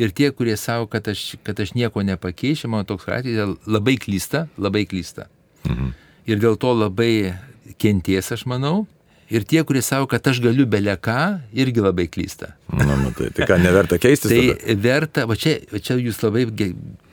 ir 0.00 0.12
tie, 0.16 0.30
kurie 0.34 0.56
savo, 0.60 0.88
kad 0.90 1.08
aš, 1.10 1.36
kad 1.46 1.60
aš 1.60 1.74
nieko 1.78 2.04
nepakeičiu, 2.06 2.70
mano 2.72 2.88
toks 2.88 3.08
charakteris 3.08 3.56
labai 3.66 3.98
klysta, 4.00 4.46
labai 4.58 4.86
klysta. 4.88 5.28
Mhm. 5.68 5.92
Ir 6.28 6.40
dėl 6.42 6.58
to 6.60 6.74
labai 6.76 7.34
kenties, 7.80 8.32
aš 8.32 8.46
manau. 8.48 8.86
Ir 9.28 9.44
tie, 9.44 9.60
kurie 9.68 9.82
savo, 9.84 10.06
kad 10.08 10.24
aš 10.30 10.38
galiu 10.40 10.64
beleką, 10.64 11.42
irgi 11.52 11.82
labai 11.84 12.06
klysta. 12.08 12.54
Na, 12.72 12.96
nu, 12.96 13.10
tai, 13.12 13.28
tai 13.36 13.44
ką, 13.48 13.58
neverta 13.60 13.98
keistis? 14.00 14.32
tai 14.32 14.54
tada? 14.54 14.76
verta, 14.86 15.24
va 15.28 15.36
čia, 15.36 15.58
va 15.68 15.80
čia 15.84 15.98
jūs 16.00 16.22
labai 16.24 16.46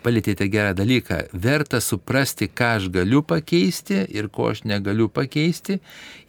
palėtėte 0.05 0.47
gerą 0.51 0.71
dalyką, 0.77 1.17
verta 1.33 1.81
suprasti, 1.83 2.47
ką 2.47 2.69
aš 2.77 2.87
galiu 2.93 3.19
pakeisti 3.19 4.05
ir 4.15 4.29
ko 4.31 4.47
aš 4.53 4.63
negaliu 4.63 5.09
pakeisti 5.11 5.81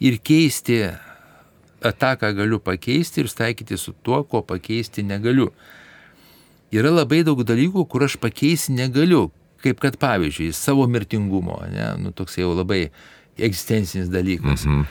ir 0.03 0.19
keisti 0.19 0.81
tą, 1.81 2.13
ką 2.19 2.33
galiu 2.37 2.59
pakeisti 2.59 3.21
ir 3.21 3.29
staikyti 3.31 3.77
su 3.77 3.93
tuo, 4.03 4.23
ko 4.23 4.41
pakeisti 4.41 5.03
negaliu. 5.03 5.51
Yra 6.73 6.91
labai 6.91 7.23
daug 7.23 7.43
dalykų, 7.47 7.85
kur 7.87 8.07
aš 8.07 8.17
pakeisti 8.19 8.75
negaliu, 8.75 9.29
kaip 9.63 9.79
kad 9.83 9.97
pavyzdžiui, 10.01 10.51
savo 10.55 10.87
mirtingumo, 10.91 11.61
ne, 11.71 11.89
nu, 12.01 12.13
toks 12.15 12.37
jau 12.39 12.53
labai 12.55 12.87
egzistencinis 13.37 14.09
dalykas. 14.11 14.65
Mhm. 14.65 14.87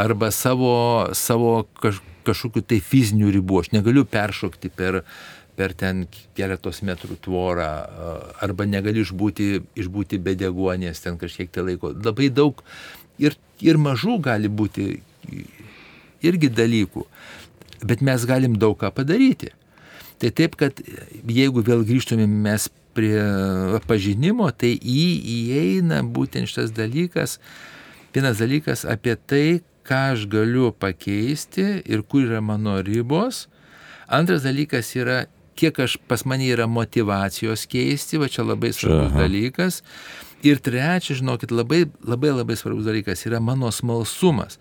Arba 0.00 0.30
savo, 0.30 1.10
savo 1.18 1.66
kaž, 1.82 2.00
kažkokiu 2.26 2.62
tai 2.62 2.80
fizinių 2.84 3.30
ribų, 3.36 3.60
aš 3.64 3.70
negaliu 3.74 4.04
peršokti 4.08 4.70
per, 4.74 5.02
per 5.58 5.74
ten 5.76 6.04
keletos 6.38 6.80
metrų 6.86 7.18
tvorą, 7.24 7.70
arba 8.44 8.66
negaliu 8.70 9.04
išbūti, 9.06 9.48
išbūti 9.82 10.20
be 10.22 10.36
deguonės 10.38 11.02
ten 11.04 11.18
kažkiek 11.20 11.50
tai 11.52 11.66
laiko. 11.72 11.92
Labai 11.92 12.30
daug 12.32 12.62
ir, 13.18 13.36
ir 13.60 13.80
mažų 13.82 14.20
gali 14.24 14.48
būti 14.48 14.92
irgi 16.26 16.50
dalykų, 16.52 17.06
bet 17.86 18.04
mes 18.04 18.26
galim 18.28 18.58
daug 18.60 18.76
ką 18.80 18.92
padaryti. 18.94 19.54
Tai 20.20 20.30
taip, 20.36 20.56
kad 20.60 20.82
jeigu 21.24 21.64
vėl 21.64 21.82
grįžtumėm 21.88 22.32
mes 22.44 22.68
prie 22.96 23.22
pažinimo, 23.88 24.50
tai 24.52 24.74
į 24.76 25.04
įeina 25.36 26.02
būtent 26.04 26.50
šitas 26.50 26.74
dalykas, 26.76 27.38
vienas 28.14 28.40
dalykas 28.42 28.84
apie 28.84 29.16
tai, 29.16 29.60
ką 29.86 30.00
aš 30.14 30.26
galiu 30.30 30.70
pakeisti 30.76 31.80
ir 31.88 32.02
kur 32.04 32.26
yra 32.26 32.42
mano 32.44 32.76
ribos. 32.84 33.46
Antras 34.10 34.44
dalykas 34.44 34.92
yra, 34.98 35.24
kiek 35.58 35.78
aš 35.82 35.96
pas 36.10 36.26
mane 36.28 36.50
yra 36.50 36.66
motivacijos 36.70 37.64
keisti, 37.70 38.20
va 38.20 38.28
čia 38.30 38.44
labai 38.46 38.74
svarbus 38.76 39.14
Aha. 39.14 39.24
dalykas. 39.24 39.80
Ir 40.46 40.60
trečia, 40.64 41.16
žinokit, 41.18 41.52
labai 41.52 41.84
labai 42.06 42.32
labai 42.32 42.56
svarbus 42.56 42.86
dalykas 42.88 43.26
yra 43.28 43.40
mano 43.44 43.70
smalsumas. 43.72 44.58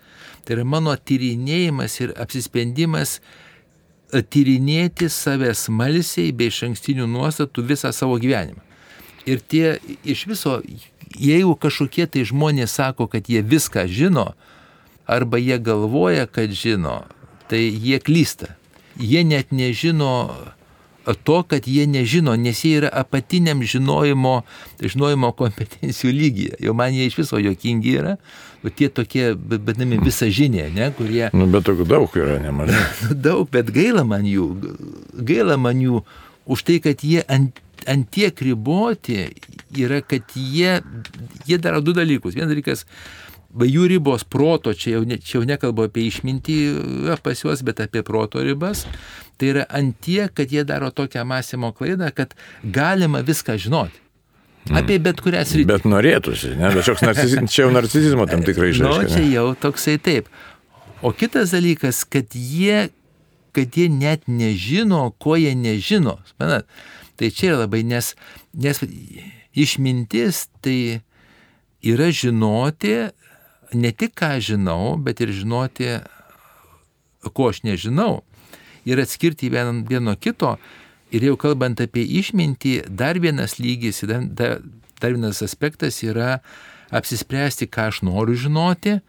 Tai 0.49 0.55
yra 0.57 0.63
mano 0.65 0.95
tyrinėjimas 0.97 1.99
ir 2.01 2.15
apsisprendimas 2.17 3.19
tyrinėti 4.09 5.05
save 5.13 5.51
smalsiai 5.53 6.31
bei 6.33 6.49
iš 6.49 6.63
ankstinių 6.65 7.05
nuostatų 7.05 7.67
visą 7.69 7.91
savo 7.93 8.15
gyvenimą. 8.17 8.63
Ir 9.29 9.43
tie 9.45 9.75
iš 10.01 10.23
viso, 10.31 10.55
jeigu 11.13 11.53
kažkokie 11.53 12.07
tai 12.09 12.25
žmonės 12.25 12.73
sako, 12.79 13.05
kad 13.05 13.29
jie 13.29 13.43
viską 13.45 13.85
žino, 13.93 14.31
arba 15.05 15.37
jie 15.37 15.59
galvoja, 15.61 16.25
kad 16.25 16.49
žino, 16.49 17.03
tai 17.45 17.67
jie 17.69 18.01
klysta. 18.01 18.55
Jie 18.97 19.21
net 19.21 19.53
nežino 19.53 20.33
to, 21.13 21.43
kad 21.45 21.69
jie 21.69 21.85
nežino, 21.85 22.33
nes 22.33 22.65
jie 22.65 22.79
yra 22.81 22.89
apatiniam 23.03 23.61
žinojimo, 23.61 24.39
žinojimo 24.81 25.29
kompetencijų 25.37 26.13
lygyje. 26.13 26.57
Jau 26.65 26.73
man 26.73 26.97
jie 26.97 27.05
iš 27.05 27.21
viso 27.21 27.37
jokingi 27.37 27.99
yra, 28.01 28.17
tie 28.67 28.89
tokie, 28.91 29.31
vadinami 29.35 29.99
visažinė, 30.03 30.67
ne, 30.75 30.89
kurie 30.97 31.29
Nu, 31.35 31.47
bet 31.51 31.67
tokių 31.69 31.87
daug 31.87 32.17
yra 32.19 32.39
nemažai. 32.43 32.81
daug, 33.27 33.47
bet 33.51 33.71
gaila 33.75 34.03
man 34.07 34.27
jų, 34.27 34.49
gaila 35.15 35.57
man 35.61 35.79
jų 35.83 36.03
už 36.49 36.65
tai, 36.67 36.79
kad 36.83 37.03
jie 37.05 37.23
ant, 37.31 37.61
ant 37.89 38.09
tiek 38.11 38.41
riboti 38.43 39.29
yra, 39.77 40.01
kad 40.01 40.35
jie, 40.35 40.79
jie 41.47 41.59
daro 41.61 41.81
du 41.85 41.93
dalykus. 41.95 42.35
Vienas 42.35 42.51
dalykas, 42.51 42.83
va, 43.53 43.69
jų 43.69 43.87
ribos 43.93 44.25
proto, 44.25 44.73
čia 44.73 44.97
jau, 44.97 45.05
ne, 45.07 45.19
čia 45.21 45.39
jau 45.39 45.45
nekalbu 45.47 45.87
apie 45.87 46.07
išmintį 46.09 46.59
e, 47.13 47.17
pas 47.23 47.45
juos, 47.45 47.63
bet 47.65 47.81
apie 47.85 48.03
proto 48.05 48.43
ribas. 48.45 48.85
Tai 49.39 49.53
yra 49.53 49.65
ant 49.71 49.95
tiek, 50.03 50.33
kad 50.35 50.51
jie 50.51 50.65
daro 50.67 50.91
tokią 50.91 51.23
mąstymo 51.27 51.71
klaidą, 51.77 52.11
kad 52.15 52.35
galima 52.63 53.23
viską 53.25 53.55
žinoti. 53.61 54.08
Apie 54.75 54.99
bet 55.01 55.21
kurią 55.23 55.41
sritį. 55.47 55.65
Bet 55.71 55.85
norėtųsi, 55.89 56.51
ne? 56.59 56.69
Bet 56.75 56.85
šioks 56.85 57.01
narcisizmas, 57.05 57.51
čia 57.55 57.63
jau 57.65 57.71
narcisizmo 57.73 58.25
tam 58.29 58.43
tikrai 58.45 58.69
Nu, 58.75 58.75
išaiškina. 58.91 59.15
čia 59.15 59.25
jau 59.33 59.47
toksai 59.57 59.95
taip. 60.03 60.27
O 61.01 61.13
kitas 61.15 61.53
dalykas, 61.55 62.03
kad 62.05 62.35
jie, 62.35 62.89
kad 63.55 63.77
jie 63.79 63.87
net 63.89 64.27
nežino, 64.27 65.07
ko 65.17 65.37
jie 65.39 65.55
nežino. 65.57 66.17
Suprantat? 66.27 66.67
Tai 67.19 67.29
čia 67.35 67.55
labai, 67.59 67.81
nes, 67.87 68.13
nes 68.53 68.83
išmintis 69.55 70.47
tai 70.63 71.01
yra 71.81 72.11
žinoti 72.11 73.09
ne 73.73 73.91
tik 73.93 74.13
ką 74.17 74.35
žinau, 74.43 74.97
bet 74.97 75.21
ir 75.21 75.31
žinoti, 75.35 75.97
ko 77.33 77.49
aš 77.51 77.63
nežinau. 77.67 78.21
Ir 78.87 79.01
atskirti 79.03 79.49
vien, 79.53 79.83
vieno 79.87 80.15
kito. 80.17 80.55
Ir 81.15 81.25
jau 81.25 81.37
kalbant 81.41 81.81
apie 81.81 82.03
išmintį, 82.19 82.73
dar 82.89 83.17
vienas 83.21 83.57
lygis, 83.57 84.03
dar, 84.05 84.27
dar, 84.29 84.59
vienas 85.01 85.41
aspektas 85.45 86.03
yra 86.05 86.39
apsispręsti, 86.93 87.69
ką 87.69 87.89
aš 87.89 88.03
noriu 88.05 88.37
žinoti 88.37 88.99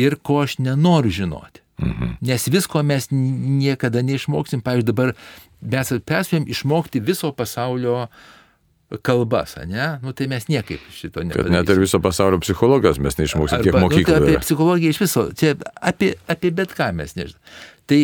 ir 0.00 0.16
ko 0.24 0.42
aš 0.44 0.58
nenoriu 0.64 1.12
žinoti. 1.12 1.60
Mhm. 1.82 2.16
Nes 2.24 2.48
visko 2.48 2.80
mes 2.82 3.10
niekada 3.12 4.00
neišmoksim. 4.00 4.62
Pavyzdžiui, 4.64 4.88
dabar 4.88 5.12
mes 5.60 5.92
perspėjom 6.08 6.48
išmokti 6.48 7.02
viso 7.04 7.32
pasaulio 7.36 8.06
kalbas, 9.04 9.56
ne? 9.66 9.96
Nu 10.02 10.14
tai 10.16 10.28
mes 10.30 10.46
niekaip 10.48 10.80
šito 10.94 11.20
Kad 11.20 11.28
nepadarysim. 11.28 11.56
net 11.56 11.72
ir 11.74 11.80
viso 11.82 12.00
pasaulio 12.00 12.38
psichologas 12.40 13.00
mes 13.02 13.18
neišmoksim, 13.18 13.64
kiek 13.64 13.74
Arba, 13.74 13.82
nu, 13.82 14.04
tai 14.06 14.20
apie 14.20 14.38
psichologiją 14.44 14.94
iš 14.94 15.00
viso, 15.02 15.24
čia 15.36 15.56
apie, 15.82 16.14
apie 16.30 16.52
bet 16.54 16.72
ką 16.76 16.92
mes 16.94 17.16
nežinome. 17.18 17.56
Tai, 17.90 18.00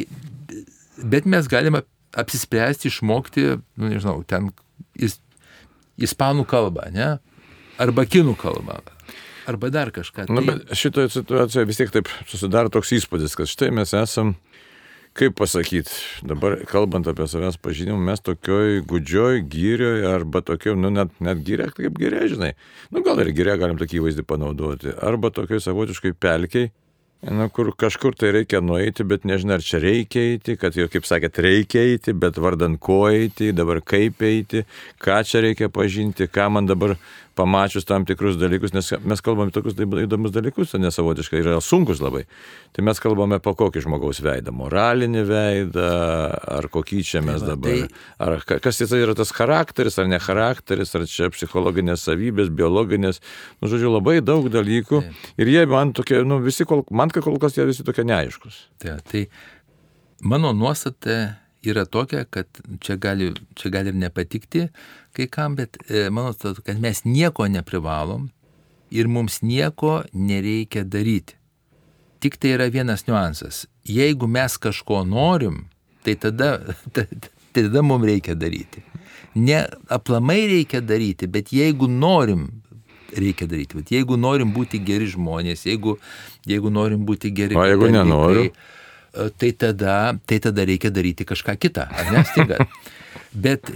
bet 1.15 1.29
mes 1.31 1.49
galime 1.49 1.85
apsispręsti 2.19 2.91
išmokti, 2.91 3.47
nu 3.81 3.89
nežinau, 3.93 4.21
ten 4.29 4.51
is, 4.97 5.19
ispanų 6.03 6.45
kalbą, 6.51 6.89
ne? 6.93 7.15
Arba 7.81 8.05
kinų 8.07 8.35
kalbą. 8.41 8.81
Arba 9.49 9.71
dar 9.75 9.91
kažką. 9.91 10.29
Na, 10.31 10.41
Tai- 10.43 10.47
bet 10.53 10.75
šitoje 10.79 11.11
situacijoje 11.11 11.67
vis 11.67 11.81
tiek 11.81 11.91
taip 11.91 12.09
susidaro 12.31 12.71
toks 12.71 12.93
įspūdis, 12.95 13.35
kad 13.37 13.51
štai 13.51 13.73
mes 13.75 13.91
esam, 13.99 14.37
kaip 15.19 15.35
pasakyti, 15.37 15.91
dabar 16.25 16.61
kalbant 16.69 17.09
apie 17.11 17.27
savęs 17.29 17.59
pažinimą, 17.61 17.99
mes 18.07 18.23
tokioj 18.25 18.85
gudžioj, 18.89 19.43
gyrioj 19.51 20.07
arba 20.09 20.41
tokioj, 20.47 20.77
nu 20.79 20.93
net, 20.95 21.11
net 21.21 21.43
gyrė, 21.45 21.71
kaip 21.75 21.99
gyrė, 21.99 22.23
žinai. 22.33 22.53
Nu 22.95 23.03
gal 23.05 23.19
ir 23.25 23.33
gyrė 23.37 23.59
galim 23.61 23.81
tokį 23.81 23.99
įvaizdį 24.01 24.25
panaudoti. 24.31 24.95
Arba 25.03 25.33
tokioj 25.35 25.61
savotiškai 25.65 26.15
pelkiai, 26.17 26.71
Na, 27.23 27.47
kur 27.47 27.69
kažkur 27.79 28.17
tai 28.19 28.33
reikia 28.35 28.59
nueiti, 28.59 29.05
bet 29.07 29.23
nežinai, 29.23 29.61
ar 29.61 29.63
čia 29.63 29.79
reikia 29.79 30.25
eiti, 30.33 30.57
kad 30.59 30.75
jau, 30.75 30.89
kaip 30.91 31.05
sakėt, 31.07 31.39
reikia 31.45 31.85
eiti, 31.93 32.11
bet 32.19 32.41
vardan 32.43 32.75
ko 32.83 33.05
eiti, 33.15 33.53
dabar 33.55 33.79
kaip 33.79 34.25
eiti, 34.27 34.65
ką 34.99 35.21
čia 35.23 35.45
reikia 35.45 35.69
pažinti, 35.71 36.27
ką 36.27 36.49
man 36.51 36.67
dabar 36.67 36.97
pamačius 37.39 37.87
tam 37.89 38.05
tikrus 38.09 38.37
dalykus, 38.41 38.75
nes 38.77 38.91
mes 39.09 39.21
kalbame 39.25 39.51
tokius 39.55 39.75
taip 39.79 39.95
įdomus 40.03 40.33
dalykus, 40.35 40.75
o 40.77 40.81
nesavotiškai 40.83 41.41
yra 41.41 41.59
sunkus 41.65 42.03
labai. 42.05 42.25
Tai 42.77 42.85
mes 42.85 43.01
kalbame 43.01 43.39
po 43.43 43.55
kokį 43.59 43.83
žmogaus 43.87 44.21
veidą, 44.25 44.53
moralinį 44.57 45.23
veidą, 45.29 45.87
ar 46.59 46.69
kokį 46.73 47.01
čia 47.09 47.23
mes 47.25 47.41
va, 47.43 47.55
dabar, 47.55 47.71
tai- 47.71 47.89
ar 48.27 48.37
ka- 48.45 48.59
kas 48.61 48.79
tai 48.83 49.01
yra 49.01 49.15
tas 49.17 49.33
charakteris, 49.33 49.99
ar 49.99 50.07
ne 50.13 50.19
charakteris, 50.19 50.95
ar 50.95 51.07
čia 51.09 51.31
psichologinės 51.33 52.05
savybės, 52.09 52.53
biologinės, 52.53 53.21
nu, 53.63 53.69
žodžiu, 53.69 53.93
labai 53.97 54.21
daug 54.21 54.49
dalykų. 54.53 55.03
Ir 55.39 55.47
jie 55.47 55.67
man 55.67 55.93
tokie, 55.93 56.23
nu, 56.25 56.41
visi, 56.45 56.65
kol, 56.69 56.85
man 56.91 57.09
kol 57.11 57.39
kas 57.39 57.55
jie 57.57 57.65
visi 57.67 57.83
tokie 57.85 58.05
neaiškus. 58.05 58.67
Tai, 58.79 58.99
tai 59.11 59.27
mano 60.21 60.53
nuostata 60.53 61.39
yra 61.65 61.85
tokia, 61.87 62.25
kad 62.31 62.47
čia 62.83 62.97
gali, 62.99 63.33
čia 63.55 63.71
gali 63.71 63.93
ir 63.93 63.95
nepatikti 63.95 64.69
kai 65.13 65.27
kam, 65.31 65.57
bet 65.57 65.77
e, 65.89 66.09
nuostata, 66.11 66.63
kad 66.65 66.81
mes 66.81 67.05
nieko 67.05 67.47
neprivalom 67.49 68.31
ir 68.93 69.09
mums 69.09 69.41
nieko 69.43 70.03
nereikia 70.13 70.85
daryti. 70.85 71.37
Tik 72.23 72.37
tai 72.39 72.55
yra 72.57 72.69
vienas 72.71 73.07
niuansas. 73.09 73.65
Jeigu 73.89 74.29
mes 74.31 74.57
kažko 74.63 75.03
norim, 75.09 75.65
tai 76.05 76.15
tada, 76.15 76.59
tai 76.95 77.07
tada 77.53 77.83
mums 77.83 78.07
reikia 78.07 78.35
daryti. 78.39 78.85
Ne 79.35 79.65
aplamai 79.89 80.43
reikia 80.51 80.81
daryti, 80.85 81.27
bet 81.27 81.53
jeigu 81.57 81.89
norim, 81.89 82.49
reikia 83.17 83.49
daryti. 83.49 83.81
Bet 83.81 83.91
jeigu 83.93 84.17
norim 84.21 84.53
būti 84.55 84.81
geri 84.85 85.09
žmonės, 85.13 85.67
jeigu, 85.69 85.97
jeigu 86.49 86.71
norim 86.73 87.05
būti 87.09 87.33
geri 87.35 87.57
O 87.57 87.65
jeigu 87.65 87.89
katalikai, 87.89 88.05
nenoriu? 88.05 88.47
e, 88.49 89.29
Tai 89.41 89.51
tada, 89.61 89.97
tai 90.27 90.39
tada 90.41 90.65
reikia 90.65 90.89
daryti 90.91 91.27
kažką 91.29 91.57
kitą, 91.61 91.85
ar 91.85 92.13
ne 92.13 92.23
staiga? 92.25 92.65
Bet, 93.45 93.69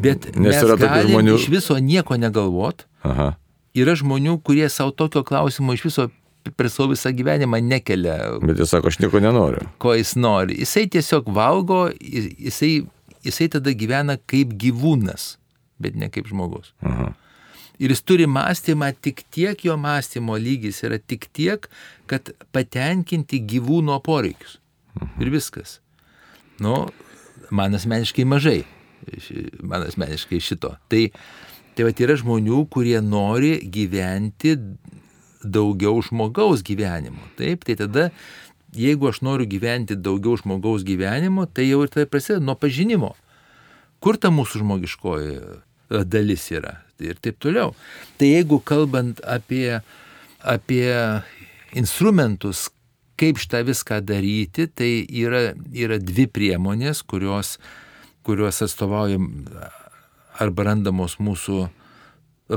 bet 0.00 0.36
Nes 0.36 0.62
mes 0.62 0.78
galim 0.78 1.10
žmonių- 1.10 1.36
iš 1.38 1.48
viso 1.48 1.74
nieko 1.80 2.16
negalvot. 2.16 2.84
Aha. 3.02 3.36
Yra 3.76 3.92
žmonių, 3.96 4.40
kurie 4.42 4.68
savo 4.70 4.90
tokio 4.90 5.22
klausimo 5.24 5.72
iš 5.76 5.82
viso 5.84 6.10
per 6.56 6.68
savo 6.70 6.92
visą 6.94 7.10
gyvenimą 7.12 7.60
nekelia, 7.62 8.38
Bet 8.40 8.58
jis 8.58 8.70
sako, 8.70 8.88
aš 8.88 8.98
nieko 8.98 9.20
nenoriu. 9.20 9.66
ko 9.78 9.92
jis 9.94 10.14
nori. 10.16 10.56
Jisai 10.58 10.86
tiesiog 10.88 11.26
valgo, 11.34 11.90
jis- 12.00 12.34
jisai, 12.38 12.86
jisai 13.24 13.48
tada 13.50 13.70
gyvena 13.74 14.16
kaip 14.26 14.54
gyvūnas, 14.56 15.36
bet 15.80 15.94
ne 15.96 16.08
kaip 16.08 16.26
žmogus. 16.28 16.72
Aha. 16.82 17.14
Ir 17.78 17.90
jis 17.90 18.00
turi 18.00 18.24
mąstymą 18.26 18.94
tik 19.02 19.24
tiek, 19.30 19.58
jo 19.64 19.76
mąstymo 19.76 20.38
lygis 20.40 20.80
yra 20.82 20.98
tik 20.98 21.26
tiek, 21.34 21.68
kad 22.06 22.30
patenkinti 22.52 23.40
gyvūno 23.46 24.00
poreikius. 24.02 24.56
Ir 25.20 25.28
viskas. 25.28 25.80
Nu, 26.58 26.88
man 27.50 27.74
asmeniškai 27.74 28.24
mažai. 28.24 28.64
Man 29.62 29.86
asmeniškai 29.86 30.40
šito. 30.42 30.74
Tai, 30.92 31.02
tai 31.76 31.86
va 31.86 31.92
yra 32.06 32.16
žmonių, 32.18 32.62
kurie 32.72 32.98
nori 33.04 33.58
gyventi 33.72 34.56
daugiau 35.46 36.00
žmogaus 36.02 36.64
gyvenimo. 36.66 37.22
Taip, 37.38 37.64
tai 37.66 37.76
tada, 37.78 38.08
jeigu 38.76 39.10
aš 39.10 39.22
noriu 39.26 39.46
gyventi 39.48 39.96
daugiau 39.98 40.36
žmogaus 40.40 40.84
gyvenimo, 40.86 41.46
tai 41.46 41.68
jau 41.70 41.84
ir 41.84 41.92
tai 41.92 42.06
prasideda 42.10 42.44
nuo 42.44 42.56
pažinimo. 42.58 43.14
Kur 44.02 44.18
ta 44.20 44.30
mūsų 44.34 44.62
žmogiškoji 44.62 45.36
e, 45.36 46.02
dalis 46.04 46.50
yra 46.52 46.80
ir 47.00 47.18
taip 47.20 47.38
toliau. 47.42 47.74
Tai 48.18 48.28
jeigu 48.28 48.60
kalbant 48.64 49.20
apie, 49.24 49.80
apie 50.40 50.88
instrumentus, 51.76 52.66
kaip 53.20 53.40
šitą 53.40 53.62
viską 53.66 54.02
daryti, 54.04 54.68
tai 54.68 54.90
yra, 55.08 55.54
yra 55.72 55.98
dvi 56.00 56.26
priemonės, 56.28 57.02
kurios, 57.08 57.56
kurios 58.26 58.62
atstovaujam 58.64 59.28
arba 60.42 60.66
randamos 60.70 61.16
mūsų 61.22 61.60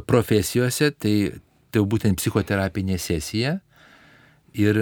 profesijose, 0.09 0.91
tai, 0.97 1.15
tai 1.73 1.83
būtent 1.85 2.19
psichoterapinė 2.19 2.99
sesija 3.01 3.59
ir 4.57 4.81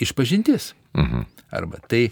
išpažintis. 0.00 0.72
Mhm. 0.96 1.26
Arba 1.50 1.82
tai, 1.90 2.08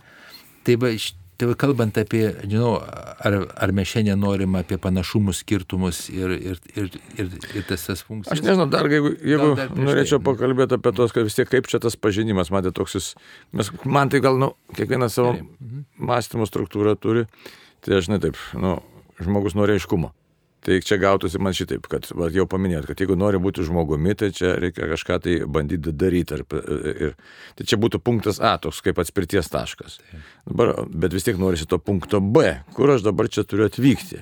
tai 0.67 0.75
va, 0.83 0.91
Tai 1.39 1.47
va, 1.47 1.55
kalbant 1.55 1.95
apie, 2.01 2.25
žinau, 2.51 2.73
ar, 2.83 3.35
ar 3.63 3.71
mes 3.71 3.87
šiandien 3.87 4.19
norim 4.19 4.57
apie 4.59 4.75
panašumus, 4.83 5.45
skirtumus 5.45 6.01
ir, 6.11 6.33
ir, 6.35 6.57
ir, 6.75 6.89
ir, 7.15 7.29
ir 7.55 7.67
tas 7.69 7.85
tas 7.87 8.03
funkcijas. 8.03 8.33
Aš 8.35 8.43
nežinau, 8.43 8.67
dar 8.73 8.89
jeigu, 8.91 9.13
jeigu 9.23 9.53
dar 9.55 9.71
prieš 9.71 9.87
norėčiau 9.87 10.19
tai. 10.19 10.25
pakalbėti 10.33 10.75
apie 10.81 10.93
tos, 10.99 11.15
kad 11.15 11.29
vis 11.29 11.39
tiek 11.39 11.47
kaip 11.53 11.71
čia 11.71 11.79
tas 11.85 11.95
pažinimas, 11.95 12.51
matė 12.51 12.73
toks 12.75 12.99
jis, 12.99 13.07
nes 13.55 13.71
man 13.87 14.11
tai 14.11 14.19
gal, 14.25 14.41
nu, 14.43 14.51
kiekvienas 14.75 15.15
savo 15.15 15.37
mąstymo 16.11 16.49
struktūrą 16.51 16.97
turi, 16.99 17.23
tai 17.85 17.99
aš 17.99 18.11
ne 18.13 18.21
taip, 18.23 18.39
nu, 18.59 18.79
žmogus 19.23 19.57
nori 19.59 19.79
aiškumo. 19.79 20.13
Tai 20.59 20.81
čia 20.83 20.99
gautųsi 20.99 21.39
man 21.39 21.55
šitaip, 21.55 21.87
kad 21.89 22.09
va, 22.19 22.27
jau 22.35 22.45
paminėjot, 22.51 22.89
kad 22.91 23.01
jeigu 23.01 23.15
nori 23.17 23.39
būti 23.41 23.63
žmogumi, 23.65 24.17
tai 24.19 24.33
čia 24.35 24.57
reikia 24.59 24.89
kažką 24.91 25.19
tai 25.23 25.37
bandyti 25.47 25.93
daryti. 25.95 26.35
Ir, 26.35 26.43
ir, 27.07 27.13
tai 27.57 27.67
čia 27.71 27.79
būtų 27.79 28.01
punktas 28.03 28.41
A, 28.43 28.57
toks 28.61 28.83
kaip 28.85 28.99
atspirties 28.99 29.49
taškas. 29.53 30.01
Dabar, 30.49 30.75
bet 30.91 31.15
vis 31.15 31.29
tiek 31.29 31.39
norisi 31.39 31.69
to 31.71 31.79
punkto 31.79 32.21
B, 32.21 32.59
kur 32.75 32.91
aš 32.97 33.07
dabar 33.07 33.31
čia 33.31 33.47
turiu 33.47 33.69
atvykti. 33.71 34.19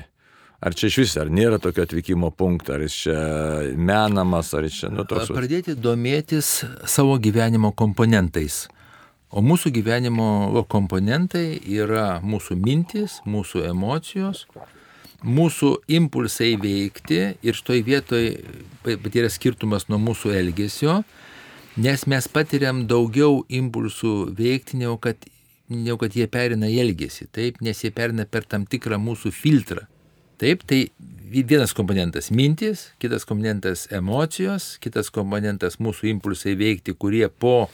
Ar 0.61 0.77
čia 0.77 0.89
iš 0.93 1.01
vis, 1.03 1.17
ar 1.21 1.33
nėra 1.33 1.59
tokio 1.61 1.85
atvykimo 1.85 2.31
punkto, 2.37 2.77
ar 2.77 2.85
jis 2.85 3.01
čia 3.07 3.17
menamas, 3.77 4.53
ar 4.57 4.69
jis 4.69 4.79
čia, 4.85 4.93
nu, 4.93 5.05
toks. 5.09 5.33
Pradėti 5.33 5.75
domėtis 5.77 6.53
savo 6.89 7.17
gyvenimo 7.21 7.73
komponentais. 7.77 8.67
O 9.35 9.43
mūsų 9.43 9.73
gyvenimo 9.75 10.65
komponentai 10.71 11.59
yra 11.67 12.21
mūsų 12.23 12.57
mintis, 12.63 13.19
mūsų 13.27 13.65
emocijos, 13.73 14.45
mūsų 15.27 15.73
impulsai 15.99 16.55
veikti 16.63 17.21
ir 17.43 17.57
šitoj 17.59 17.83
vietoj 17.87 18.29
bet 18.87 19.17
yra 19.19 19.31
skirtumas 19.33 19.89
nuo 19.91 19.99
mūsų 20.03 20.35
elgesio, 20.39 21.01
nes 21.77 22.07
mes 22.07 22.29
patiriam 22.31 22.85
daugiau 22.89 23.43
impulsų 23.49 24.15
veikti, 24.37 24.79
negu 24.83 24.97
kad, 25.03 25.27
negu 25.73 25.99
kad 26.01 26.17
jie 26.17 26.29
perina 26.31 26.71
į 26.71 26.79
elgesį, 26.85 27.29
taip, 27.35 27.61
nes 27.65 27.83
jie 27.83 27.91
perina 27.95 28.29
per 28.31 28.47
tam 28.47 28.67
tikrą 28.69 29.01
mūsų 29.03 29.35
filtrą. 29.35 29.87
Taip, 30.37 30.67
tai 30.69 30.91
vienas 31.33 31.73
komponentas 31.75 32.29
mintis, 32.31 32.91
kitas 33.01 33.25
komponentas 33.25 33.87
emocijos, 33.95 34.75
kitas 34.85 35.09
komponentas 35.11 35.81
mūsų 35.81 36.11
impulsai 36.13 36.53
veikti, 36.61 36.93
kurie 36.93 37.25
po, 37.33 37.71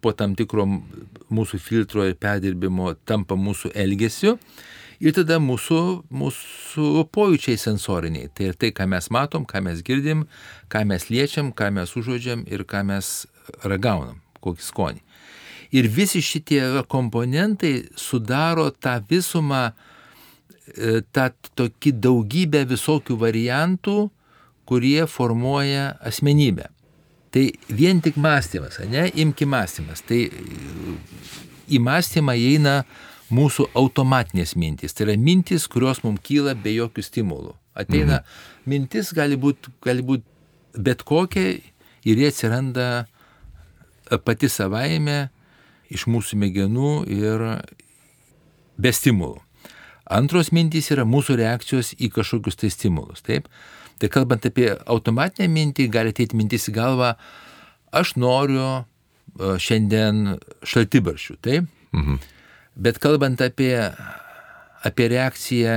po 0.00 0.12
tam 0.16 0.34
tikro 0.38 0.66
mūsų 1.34 1.60
filtro 1.60 2.06
ir 2.08 2.16
perdirbimo 2.20 2.94
tampa 3.08 3.36
mūsų 3.38 3.72
elgesiu. 3.76 4.36
Ir 4.98 5.14
tada 5.14 5.36
mūsų, 5.38 5.80
mūsų 6.10 7.04
pojūčiai 7.14 7.58
sensoriniai. 7.62 8.30
Tai 8.34 8.48
ir 8.50 8.56
tai, 8.58 8.72
ką 8.74 8.88
mes 8.90 9.06
matom, 9.14 9.44
ką 9.46 9.62
mes 9.62 9.84
girdim, 9.86 10.24
ką 10.72 10.82
mes 10.90 11.06
liečiam, 11.12 11.52
ką 11.54 11.70
mes 11.76 11.92
užuodžiam 11.94 12.42
ir 12.50 12.64
ką 12.66 12.82
mes 12.88 13.28
ragaunam, 13.62 14.18
kokį 14.42 14.66
skonį. 14.66 15.04
Ir 15.78 15.86
visi 15.92 16.22
šitie 16.24 16.62
komponentai 16.90 17.90
sudaro 17.94 18.70
tą 18.72 18.96
visumą, 19.10 19.68
e, 20.74 21.02
tą 21.14 21.28
tokį 21.54 21.92
daugybę 22.02 22.64
visokių 22.66 23.20
variantų, 23.22 23.98
kurie 24.66 25.06
formuoja 25.06 25.92
asmenybę. 26.00 26.66
Tai 27.34 27.44
vien 27.68 28.00
tik 28.04 28.16
mąstymas, 28.16 28.78
ne, 28.88 29.08
imki 29.20 29.46
mąstymas. 29.46 30.02
Tai 30.08 30.20
e, 30.24 30.30
į 31.68 31.80
mąstymą 31.84 32.34
įeina 32.38 32.80
mūsų 33.34 33.68
automatinės 33.76 34.54
mintys. 34.56 34.96
Tai 34.96 35.08
yra 35.08 35.18
mintys, 35.20 35.68
kurios 35.68 36.00
mums 36.04 36.22
kyla 36.24 36.56
be 36.56 36.72
jokių 36.76 37.04
stimulų. 37.04 37.52
Ateina 37.78 38.22
mhm. 38.22 38.38
mintis, 38.72 39.12
gali 39.14 39.36
būti 39.38 39.70
gali 39.84 40.02
būt 40.02 40.24
bet 40.78 41.04
kokia 41.06 41.58
ir 42.08 42.22
jie 42.22 42.30
atsiranda 42.32 43.06
pati 44.24 44.48
savaime 44.48 45.28
iš 45.92 46.06
mūsų 46.08 46.38
mėgenų 46.40 46.92
ir 47.12 47.44
be 48.80 48.92
stimulų. 48.94 49.42
Antros 50.08 50.48
mintys 50.56 50.88
yra 50.94 51.04
mūsų 51.04 51.36
reakcijos 51.36 51.92
į 52.00 52.08
kažkokius 52.14 52.56
tai 52.56 52.70
stimulus. 52.72 53.20
Taip? 53.26 53.48
Tai 53.98 54.10
kalbant 54.14 54.46
apie 54.46 54.70
automatinę 54.86 55.48
mintį, 55.50 55.88
gali 55.90 56.12
ateiti 56.14 56.38
mintis 56.38 56.68
į 56.70 56.74
galvą, 56.76 57.12
aš 57.98 58.14
noriu 58.20 58.66
e, 58.78 59.56
šiandien 59.58 60.36
šaltibaršių. 60.62 61.38
Taip? 61.42 61.70
Mhm. 61.96 62.20
Bet 62.78 63.00
kalbant 63.02 63.42
apie, 63.42 63.74
apie 64.86 65.08
reakciją 65.10 65.74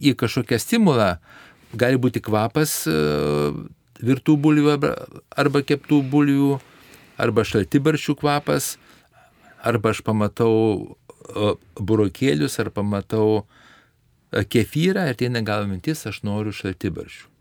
į 0.00 0.14
kažkokią 0.16 0.58
stimulą, 0.62 1.10
gali 1.76 2.00
būti 2.00 2.22
kvapas 2.24 2.86
e, 2.88 2.94
virtų 4.02 4.38
bulvių 4.40 4.72
arba, 4.72 5.60
keptų 5.60 6.00
bulvių, 6.12 6.54
arba 7.20 7.44
šaltibaršių 7.44 8.16
kvapas, 8.22 8.76
arba 9.60 9.92
aš 9.92 10.00
pamatau 10.06 10.54
e, 10.88 11.52
burokėlius, 11.76 12.56
ar 12.64 12.72
pamatau 12.72 13.44
kefyrą 14.32 15.10
ir 15.10 15.20
tai 15.20 15.28
negal 15.28 15.68
mintis, 15.68 16.06
aš 16.08 16.22
noriu 16.24 16.54
šaltibaršių. 16.56 17.31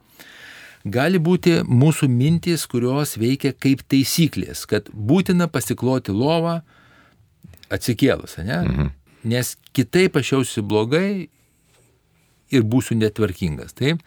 Gali 0.83 1.19
būti 1.21 1.59
mūsų 1.67 2.09
mintys, 2.09 2.65
kurios 2.69 3.17
veikia 3.21 3.53
kaip 3.53 3.83
taisyklės, 3.91 4.65
kad 4.69 4.89
būtina 4.89 5.47
pasikloti 5.51 6.13
lovą, 6.15 6.61
atsikėlus, 7.71 8.37
ne? 8.41 8.57
Mhm. 8.65 8.89
Nes 9.31 9.53
kitaip 9.77 10.17
aš 10.17 10.31
jausiu 10.33 10.63
blogai 10.65 11.29
ir 12.51 12.63
būsiu 12.65 12.97
netvarkingas. 12.97 13.75
Taip? 13.77 14.01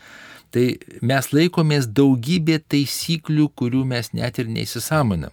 Tai 0.54 0.64
mes 1.02 1.30
laikomės 1.34 1.86
daugybė 1.90 2.60
taisyklių, 2.70 3.48
kurių 3.58 3.84
mes 3.90 4.12
net 4.14 4.38
ir 4.42 4.50
neįsisamonam. 4.50 5.32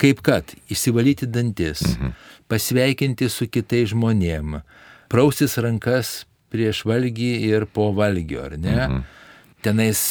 Kaip 0.00 0.20
kad 0.24 0.52
įsivalyti 0.72 1.28
dantis, 1.28 1.82
mhm. 1.94 2.12
pasveikinti 2.52 3.30
su 3.32 3.48
kitais 3.48 3.94
žmonėm, 3.94 4.60
praustis 5.12 5.56
rankas 5.56 6.26
prieš 6.52 6.84
valgį 6.88 7.32
ir 7.48 7.66
po 7.72 7.90
valgio, 7.96 8.44
ar 8.44 8.56
ne? 8.60 8.76
Mhm. 8.76 9.04
Tenais 9.64 10.04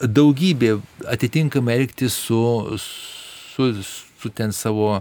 daugybė 0.00 0.76
atitinkamai 1.08 1.80
elgtis 1.80 2.16
su, 2.26 2.38
su, 2.80 3.70
su 4.20 4.30
ten 4.34 4.52
savo 4.52 5.00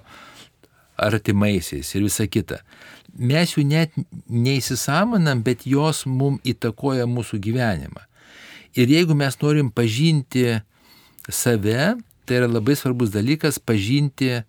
artimaisiais 0.95 1.91
ir 1.95 2.05
visa 2.05 2.27
kita. 2.27 2.61
Mes 3.15 3.55
jų 3.55 3.63
net 3.67 3.95
neįsisamonam, 4.27 5.43
bet 5.43 5.65
jos 5.67 6.03
mum 6.07 6.39
įtakoja 6.43 7.07
mūsų 7.07 7.39
gyvenimą. 7.43 8.03
Ir 8.75 8.91
jeigu 8.91 9.15
mes 9.15 9.37
norim 9.39 9.69
pažinti 9.71 10.59
save, 11.31 11.95
tai 12.27 12.41
yra 12.41 12.49
labai 12.49 12.75
svarbus 12.75 13.13
dalykas 13.13 13.59
pažinti 13.59 14.41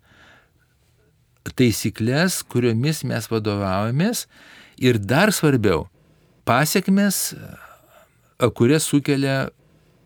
taisyklės, 1.55 2.41
kuriomis 2.43 3.05
mes 3.07 3.29
vadovaujamės 3.31 4.25
ir 4.83 4.99
dar 4.99 5.31
svarbiau, 5.31 5.85
pasiekmes, 6.47 7.37
kurias 8.57 8.87
sukelia 8.91 9.47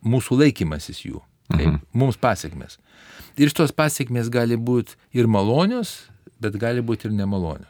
mūsų 0.05 0.39
laikymasis 0.45 1.03
jų. 1.05 1.21
Taip, 1.51 1.67
mhm. 1.67 1.79
Mums 1.93 2.17
pasiekmes. 2.21 2.77
Ir 3.39 3.51
šitos 3.51 3.73
pasiekmes 3.75 4.29
gali 4.31 4.57
būti 4.57 4.95
ir 5.15 5.27
malonios, 5.27 6.07
bet 6.41 6.55
gali 6.59 6.83
būti 6.83 7.09
ir 7.09 7.15
nemalonios. 7.15 7.69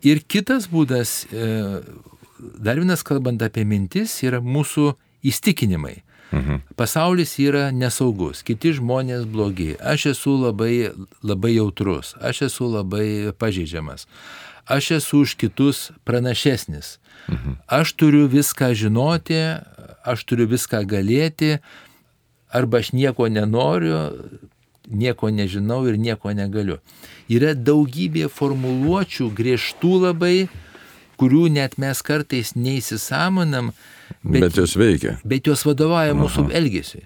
Ir 0.00 0.22
kitas 0.24 0.64
būdas, 0.70 1.26
e, 1.28 1.82
dar 2.56 2.80
vienas 2.80 3.04
kalbant 3.04 3.42
apie 3.44 3.66
mintis, 3.68 4.14
yra 4.24 4.40
mūsų 4.40 4.94
įstikinimai. 5.24 6.00
Mhm. 6.30 6.60
Pasaulis 6.78 7.34
yra 7.42 7.70
nesaugus, 7.74 8.44
kiti 8.46 8.70
žmonės 8.76 9.26
blogi, 9.26 9.74
aš 9.82 10.12
esu 10.12 10.36
labai, 10.38 10.92
labai 11.26 11.56
jautrus, 11.56 12.14
aš 12.22 12.44
esu 12.46 12.68
labai 12.70 13.32
pažeidžiamas, 13.34 14.06
aš 14.70 14.90
esu 15.00 15.24
už 15.26 15.34
kitus 15.34 15.90
pranašesnis, 16.06 17.00
mhm. 17.26 17.58
aš 17.66 17.92
turiu 17.98 18.28
viską 18.30 18.70
žinoti, 18.78 19.42
aš 20.04 20.24
turiu 20.28 20.48
viską 20.50 20.82
galėti, 20.88 21.58
arba 22.50 22.80
aš 22.80 22.92
nieko 22.96 23.28
nenoriu, 23.30 23.98
nieko 24.90 25.30
nežinau 25.30 25.84
ir 25.88 25.98
nieko 26.00 26.34
negaliu. 26.34 26.80
Yra 27.30 27.54
daugybė 27.54 28.26
formuluočių, 28.32 29.30
griežtų 29.36 29.94
labai, 30.06 30.36
kurių 31.20 31.46
net 31.52 31.76
mes 31.78 32.00
kartais 32.02 32.54
neįsisamonam, 32.56 33.72
bet, 34.24 34.40
bet 34.48 34.58
jos 34.58 34.76
veikia. 34.80 35.18
Bet 35.24 35.50
jos 35.50 35.64
vadovauja 35.68 36.16
mūsų 36.18 36.48
elgesiui. 36.56 37.04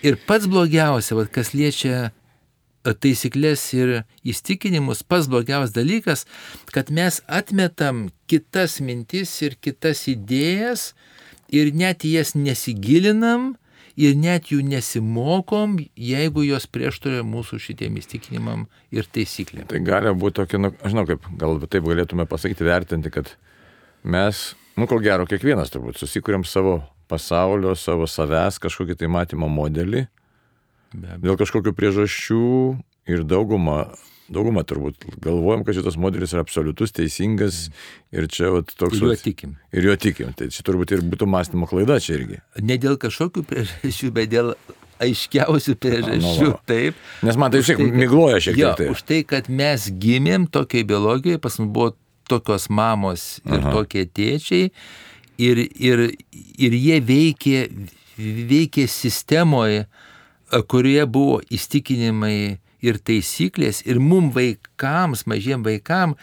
Ir 0.00 0.16
pats 0.26 0.48
blogiausia, 0.50 1.16
vat, 1.18 1.30
kas 1.32 1.52
liečia 1.54 2.10
taisyklės 2.84 3.62
ir 3.76 3.90
įstikinimus, 4.24 5.02
pats 5.04 5.28
blogiausias 5.30 5.74
dalykas, 5.76 6.24
kad 6.72 6.90
mes 6.92 7.20
atmetam 7.28 8.08
kitas 8.30 8.78
mintis 8.80 9.34
ir 9.44 9.56
kitas 9.60 10.06
idėjas 10.08 10.90
ir 11.50 11.72
net 11.76 12.06
jas 12.06 12.34
nesigilinam 12.38 13.54
ir 14.00 14.14
net 14.16 14.50
jų 14.52 14.62
nesimokom, 14.64 15.76
jeigu 15.98 16.44
jos 16.46 16.66
prieštarė 16.70 17.24
mūsų 17.26 17.58
šitiem 17.60 17.98
įstikinimam 18.00 18.64
ir 18.94 19.08
taisyklėm. 19.10 19.66
Tai 19.70 19.82
gali 19.84 20.12
būti 20.16 20.40
tokia, 20.40 20.60
nu, 20.62 20.72
aš 20.78 20.94
žinau, 20.94 21.04
kaip 21.08 21.26
galbūt 21.40 21.74
taip 21.74 21.88
galėtume 21.88 22.26
pasakyti, 22.30 22.66
vertinti, 22.66 23.12
kad 23.12 23.34
mes, 24.02 24.44
nu, 24.78 24.88
kol 24.90 25.02
gero, 25.04 25.26
kiekvienas 25.28 25.72
turbūt 25.74 26.00
susikūrėm 26.00 26.46
savo 26.48 26.78
pasaulio, 27.10 27.74
savo 27.76 28.06
savęs 28.08 28.60
kažkokį 28.62 29.00
tai 29.02 29.10
matymo 29.10 29.50
modelį. 29.50 30.06
Dėl 30.94 31.36
kažkokių 31.38 31.74
priežasčių 31.76 32.46
ir 33.10 33.26
dauguma 33.26 33.90
dauguma 34.30 34.62
turbūt 34.66 35.08
galvojam, 35.22 35.64
kad 35.66 35.76
šitas 35.76 35.96
modelis 36.00 36.34
yra 36.34 36.44
absoliutus, 36.44 36.92
teisingas 36.96 37.64
ir 38.14 38.28
čia 38.30 38.52
vat, 38.54 38.70
toks... 38.78 38.98
Ir 39.00 39.08
juo 39.10 39.16
tikim. 39.18 39.56
Ir 39.74 39.88
jo 39.90 39.96
tikim. 40.00 40.34
Tai 40.38 40.50
čia 40.54 40.66
turbūt 40.66 40.94
ir 40.94 41.02
būtų 41.06 41.28
mąstymo 41.30 41.68
klaida 41.70 41.98
čia 42.02 42.16
irgi. 42.20 42.38
Ne 42.62 42.78
dėl 42.80 42.98
kažkokių 43.02 43.44
priežasčių, 43.50 44.12
bet 44.16 44.30
dėl 44.32 44.54
aiškiausių 45.00 45.74
priežasčių. 45.80 46.50
nu. 46.52 46.58
Taip. 46.68 46.98
Nes 47.26 47.38
man 47.40 47.52
tai 47.54 47.62
šiek 47.66 47.80
tiek 47.80 47.94
migloja 48.02 48.40
šiek 48.44 48.58
Jo, 48.60 48.72
tiek 48.76 48.84
tai. 48.84 48.88
už 48.94 49.04
tai, 49.08 49.20
kad 49.26 49.48
mes 49.48 49.88
gimėm 50.02 50.46
tokiai 50.52 50.86
biologijoje, 50.86 51.40
pas 51.42 51.58
mus 51.60 51.70
buvo 51.72 51.94
tokios 52.30 52.68
mamos 52.70 53.40
ir 53.42 53.58
Aha. 53.58 53.72
tokie 53.74 54.04
tėčiai, 54.06 54.70
ir, 55.40 55.62
ir, 55.82 56.04
ir 56.60 56.76
jie 56.76 57.00
veikė, 57.02 57.62
veikė 58.20 58.86
sistemoje, 58.90 59.86
kurioje 60.70 61.06
buvo 61.10 61.40
įstikinimai 61.50 62.60
ir 62.84 62.98
taisyklės, 62.98 63.82
ir 63.86 64.00
mum 64.02 64.30
vaikams, 64.34 65.26
mažiem 65.30 65.64
vaikam, 65.66 66.16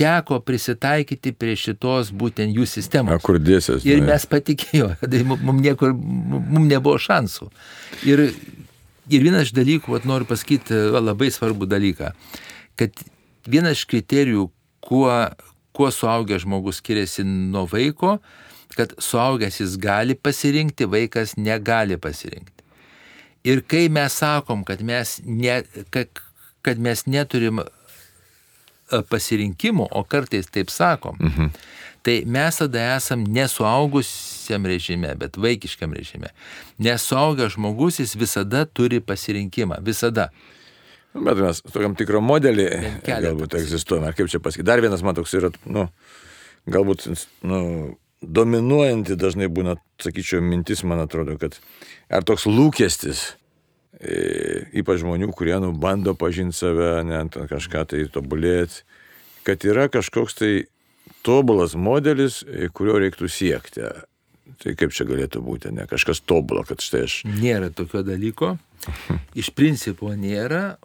teko 0.00 0.40
prisitaikyti 0.44 1.32
prie 1.36 1.56
šitos 1.58 2.12
būtent 2.16 2.56
jų 2.56 2.64
A, 2.64 2.70
sistemos. 2.70 3.22
kur 3.24 3.38
dėsės? 3.42 3.84
Ir 3.88 4.02
mes 4.04 4.26
patikėjome, 4.30 4.96
tai 5.12 5.22
mums 5.26 5.60
niekur, 5.60 5.94
mum 5.94 6.68
nebuvo 6.70 6.96
šansų. 7.02 7.50
Ir, 8.08 8.28
ir 9.10 9.26
vienas 9.26 9.48
iš 9.50 9.54
dalykų, 9.58 9.96
vat, 9.96 10.08
noriu 10.08 10.28
pasakyti 10.28 10.86
va, 10.94 11.02
labai 11.10 11.30
svarbų 11.34 11.68
dalyką, 11.70 12.14
kad 12.80 13.04
vienas 13.50 13.80
iš 13.80 13.88
kriterijų, 13.90 14.48
kuo, 14.84 15.10
kuo 15.76 15.90
suaugęs 15.92 16.46
žmogus 16.46 16.80
skiriasi 16.80 17.26
nuo 17.26 17.66
vaiko, 17.68 18.16
kad 18.76 18.94
suaugęs 19.02 19.60
jis 19.60 19.76
gali 19.80 20.16
pasirinkti, 20.16 20.88
vaikas 20.88 21.36
negali 21.36 21.98
pasirinkti. 22.00 22.59
Ir 23.44 23.62
kai 23.64 23.88
mes 23.88 24.12
sakom, 24.12 24.64
kad 24.68 24.82
mes, 24.84 25.18
ne, 25.24 25.62
kad, 25.90 26.20
kad 26.62 26.78
mes 26.78 27.06
neturim 27.06 27.62
e, 27.62 27.68
pasirinkimo, 29.08 29.86
o 29.90 30.04
kartais 30.04 30.50
taip 30.52 30.70
sakom, 30.70 31.16
mhm. 31.20 31.52
tai 32.04 32.20
mes 32.26 32.60
tada 32.60 32.84
esam 32.96 33.24
nesuaugusiam 33.24 34.66
režime, 34.68 35.14
bet 35.16 35.40
vaikiškam 35.40 35.96
režime. 35.96 36.34
Nesuaugęs 36.78 37.56
žmogus 37.56 38.00
jis 38.02 38.16
visada 38.20 38.66
turi 38.68 39.00
pasirinkimą, 39.00 39.80
visada. 39.84 40.30
Nu, 41.14 41.24
Bet 41.26 41.40
mes 41.42 41.58
tokiam 41.66 41.96
tikrą 41.98 42.20
modelį 42.22 42.68
galbūt 43.08 43.56
egzistuojame. 43.58 44.12
Kaip 44.14 44.28
čia 44.30 44.38
pasakyti? 44.42 44.68
Dar 44.68 44.82
vienas 44.84 45.02
man 45.02 45.16
toks 45.18 45.32
yra, 45.34 45.50
nu, 45.66 45.88
galbūt, 46.70 47.08
nu, 47.42 47.58
dominuojanti 48.20 49.16
dažnai 49.16 49.48
būna, 49.52 49.76
sakyčiau, 50.02 50.42
mintis, 50.44 50.84
man 50.84 51.02
atrodo, 51.02 51.36
kad 51.40 51.56
ar 52.12 52.26
toks 52.26 52.46
lūkestis, 52.48 53.22
e, 54.00 54.66
ypač 54.82 55.00
žmonių, 55.02 55.30
kurie, 55.36 55.56
nu, 55.62 55.72
bando 55.72 56.14
pažinti 56.18 56.56
save, 56.56 56.92
ne, 57.08 57.24
kažką 57.30 57.86
tai 57.92 58.04
tobulėti, 58.12 58.84
kad 59.48 59.64
yra 59.64 59.88
kažkoks 59.92 60.36
tai 60.40 60.52
tobulas 61.26 61.74
modelis, 61.74 62.42
e, 62.44 62.68
kurio 62.72 63.00
reiktų 63.00 63.30
siekti. 63.30 63.88
Tai 64.60 64.72
kaip 64.76 64.92
čia 64.92 65.06
galėtų 65.08 65.40
būti, 65.44 65.70
ne 65.72 65.86
kažkas 65.88 66.20
tobulo, 66.26 66.64
kad 66.68 66.82
štai 66.84 67.04
aš. 67.06 67.20
Nėra 67.24 67.70
tokio 67.72 68.02
dalyko. 68.04 68.56
Iš 69.38 69.52
principo 69.56 70.10
nėra, 70.12 70.76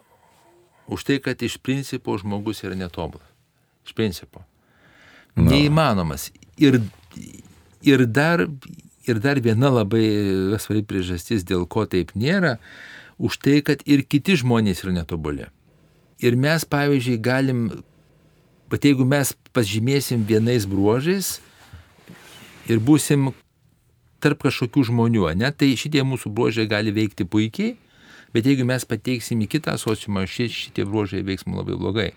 už 0.88 1.04
tai, 1.08 1.18
kad 1.20 1.42
iš 1.42 1.58
principo 1.58 2.14
žmogus 2.20 2.62
yra 2.64 2.78
netobulas. 2.78 3.26
Iš 3.84 3.96
principo. 3.98 4.44
Neįmanomas. 5.36 6.30
Ir, 6.62 6.78
ir, 7.86 8.04
dar, 8.06 8.46
ir 9.06 9.20
dar 9.22 9.40
viena 9.44 9.70
labai 9.70 10.04
svarbi 10.62 10.84
priežastis, 10.86 11.44
dėl 11.46 11.66
ko 11.70 11.86
taip 11.86 12.12
nėra, 12.18 12.56
už 13.18 13.38
tai, 13.40 13.60
kad 13.64 13.80
ir 13.88 14.02
kiti 14.04 14.36
žmonės 14.36 14.82
yra 14.84 14.92
netobuli. 15.00 15.46
Ir 16.20 16.36
mes, 16.40 16.64
pavyzdžiui, 16.68 17.18
galim, 17.20 17.66
bet 18.72 18.84
jeigu 18.88 19.04
mes 19.08 19.34
pažymėsim 19.56 20.24
vienais 20.28 20.64
bruožais 20.68 21.38
ir 22.68 22.80
būsim 22.82 23.30
tarp 24.20 24.40
kažkokių 24.46 24.86
žmonių, 24.90 25.26
ne, 25.38 25.50
tai 25.52 25.74
šitie 25.78 26.02
mūsų 26.02 26.32
bruožai 26.34 26.64
gali 26.68 26.90
veikti 26.96 27.26
puikiai, 27.28 27.76
bet 28.34 28.48
jeigu 28.48 28.64
mes 28.68 28.84
pateiksim 28.88 29.44
į 29.44 29.48
kitą 29.54 29.76
sociumą, 29.80 30.24
ši- 30.28 30.48
šitie 30.52 30.84
bruožai 30.88 31.22
veiks 31.24 31.46
mums 31.46 31.60
labai 31.62 31.76
blogai. 31.78 32.08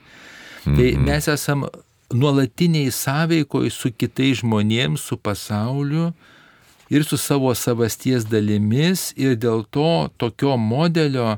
Tai 0.65 0.88
mes 1.05 1.27
esam 1.31 1.67
nuolatiniai 2.13 2.91
sąveikoj 2.91 3.69
su 3.74 3.91
kitais 3.93 4.41
žmonėms, 4.41 5.04
su 5.04 5.17
pasauliu 5.17 6.10
ir 6.89 7.06
su 7.06 7.17
savo 7.17 7.54
savasties 7.56 8.26
dalimis 8.30 9.12
ir 9.17 9.38
dėl 9.38 9.65
to 9.69 10.10
tokio 10.17 10.58
modelio, 10.58 11.38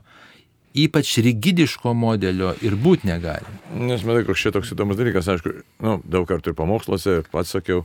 ypač 0.71 1.17
rigidiško 1.25 1.91
modelio 1.97 2.53
ir 2.63 2.77
būt 2.79 3.03
negali. 3.03 3.57
Nes 3.75 4.05
matai, 4.07 4.23
koks 4.27 4.45
čia 4.45 4.53
toks 4.55 4.71
įdomus 4.71 4.99
dalykas, 4.99 5.27
aišku, 5.33 5.57
nu, 5.83 5.97
daug 6.07 6.27
kartų 6.29 6.53
ir 6.53 6.59
pamoksluose 6.59 7.17
ir 7.19 7.27
pats 7.33 7.51
sakiau, 7.57 7.83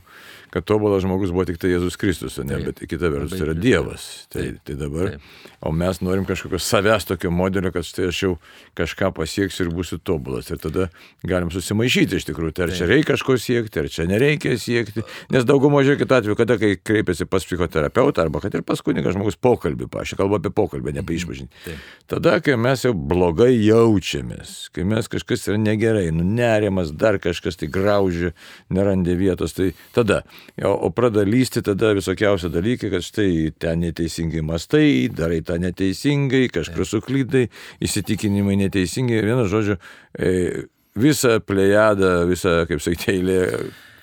kad 0.57 0.65
tobulas 0.65 1.03
žmogus 1.05 1.29
buvo 1.29 1.45
tik 1.45 1.59
tai 1.61 1.69
Jėzus 1.69 1.99
Kristus, 2.01 2.39
ne, 2.41 2.55
Taip. 2.57 2.71
bet 2.71 2.89
kita 2.89 3.11
vertus 3.13 3.35
tai 3.35 3.45
yra. 3.45 3.53
Dievas. 3.53 4.05
Tai, 4.33 4.45
tai 4.65 4.75
dabar, 4.79 5.11
Taip. 5.13 5.25
o 5.61 5.71
mes 5.75 5.99
norim 6.01 6.25
kažkokio 6.25 6.57
savęs 6.57 7.05
tokio 7.11 7.29
modelio, 7.29 7.69
kad 7.75 7.85
štai 7.85 8.07
aš 8.09 8.21
jau 8.23 8.31
kažką 8.77 9.11
pasieksiu 9.19 9.67
ir 9.67 9.69
būsiu 9.75 9.99
tobulas. 10.01 10.49
Ir 10.49 10.57
tada 10.63 10.87
galim 11.21 11.51
susimaišyti 11.53 12.17
iš 12.17 12.25
tikrųjų, 12.31 12.55
tai 12.57 12.65
ar 12.65 12.73
čia 12.79 12.87
reikia 12.89 13.11
kažko 13.11 13.37
siekti, 13.41 13.83
ar 13.83 13.91
čia 13.93 14.07
nereikia 14.09 14.55
siekti. 14.57 15.05
Nes 15.33 15.45
daugumą 15.45 15.83
žiūrėkit 15.85 16.15
atveju, 16.17 16.37
kada 16.39 16.57
kai 16.57 16.73
kreipiasi 16.81 17.29
pas 17.29 17.45
psichoterapeutą 17.45 18.25
arba 18.25 18.41
kad 18.41 18.57
ir 18.57 18.65
pas 18.65 18.81
kunigą 18.81 19.13
žmogus 19.13 19.37
pokalbį, 19.37 19.91
aš 20.01 20.15
kalbu 20.17 20.39
apie 20.41 20.53
pokalbį, 20.57 20.95
ne 20.97 21.05
apie 21.05 21.19
išpažinti. 21.21 21.63
Taip. 21.67 21.85
Tada, 22.09 22.37
kai 22.41 22.57
mes 22.57 22.81
jau 22.85 22.95
blogai 22.97 23.51
jaučiamės, 23.53 24.71
kai 24.73 24.87
mes 24.89 25.09
kažkas 25.11 25.49
yra 25.51 25.61
negerai, 25.61 26.09
nu 26.15 26.25
nerimas, 26.25 26.93
dar 26.95 27.21
kažkas 27.21 27.61
tai 27.61 27.69
graužia, 27.69 28.33
nerandė 28.73 29.17
vietos, 29.19 29.53
tai 29.57 29.73
tada, 29.95 30.23
o, 30.63 30.71
o 30.87 30.89
pradeda 30.93 31.25
lysti 31.27 31.61
tada 31.65 31.93
visokiausi 31.97 32.49
dalykai, 32.53 32.91
kad 32.93 33.05
štai 33.05 33.51
ten 33.59 33.83
neteisingai 33.85 34.43
mastai, 34.45 35.09
darai 35.13 35.41
tą 35.45 35.59
neteisingai, 35.61 36.47
kažkur 36.53 36.87
suklydai, 36.87 37.47
įsitikinimai 37.83 38.57
neteisingai, 38.63 39.21
vienu 39.25 39.45
žodžiu, 39.51 39.77
e, 40.17 40.67
visą 40.97 41.37
plejadą, 41.43 42.25
visą, 42.29 42.61
kaip 42.69 42.81
sakyti, 42.83 43.17
eilė 43.17 43.39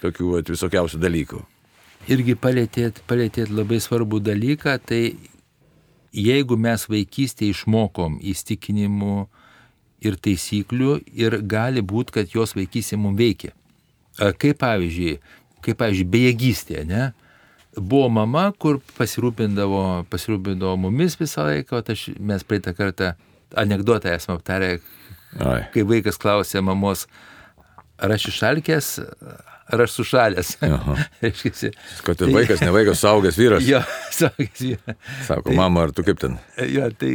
tokių 0.05 0.37
vat, 0.37 0.51
visokiausių 0.53 1.01
dalykų. 1.03 1.43
Irgi 2.13 2.35
palėtėt, 2.37 3.01
palėtėt 3.09 3.53
labai 3.55 3.81
svarbų 3.81 4.21
dalyką, 4.25 4.77
tai 4.85 5.03
jeigu 6.15 6.59
mes 6.61 6.85
vaikystėje 6.91 7.55
išmokom 7.55 8.19
įstikinimų 8.23 9.17
ir 10.05 10.19
taisyklių 10.21 10.99
ir 11.17 11.39
gali 11.49 11.83
būti, 11.83 12.19
kad 12.19 12.35
jos 12.37 12.55
vaikystė 12.57 13.01
mums 13.01 13.19
veikia. 13.19 13.55
Kaip 14.15 14.61
pavyzdžiui, 14.61 15.17
kaip 15.65 15.79
pavyzdžiui, 15.81 16.09
bejėgystė, 16.15 16.85
ne? 16.89 17.13
Buvo 17.75 18.09
mama, 18.13 18.49
kur 18.61 18.79
pasirūpindavo, 18.99 20.05
pasirūpindavo 20.13 20.77
mumis 20.85 21.17
visą 21.19 21.49
laiką, 21.49 21.81
o 21.81 21.95
aš, 21.95 22.05
mes 22.23 22.45
praeitą 22.47 22.75
kartą 22.77 23.15
anegdotą 23.59 24.13
esame 24.15 24.39
aptarę, 24.39 24.77
Ai. 25.43 25.65
kai 25.75 25.83
vaikas 25.87 26.21
klausė 26.21 26.63
mamos, 26.63 27.09
ar 27.99 28.15
aš 28.15 28.29
išalkęs, 28.31 28.91
ar 29.75 29.83
aš 29.85 29.97
sušalęs. 29.99 30.53
Kad 32.07 32.23
ir 32.23 32.33
vaikas, 32.35 32.63
ne 32.63 32.71
vaikas, 32.75 33.01
saugęs 33.03 33.39
vyras. 33.41 33.65
Jo, 33.67 33.81
sakys, 34.19 34.63
jo. 34.75 34.95
Sako, 35.27 35.55
mama, 35.57 35.87
ar 35.89 35.95
tu 35.97 36.05
kaip 36.07 36.21
ten? 36.21 36.37
Jo, 36.71 36.91
tai 37.01 37.15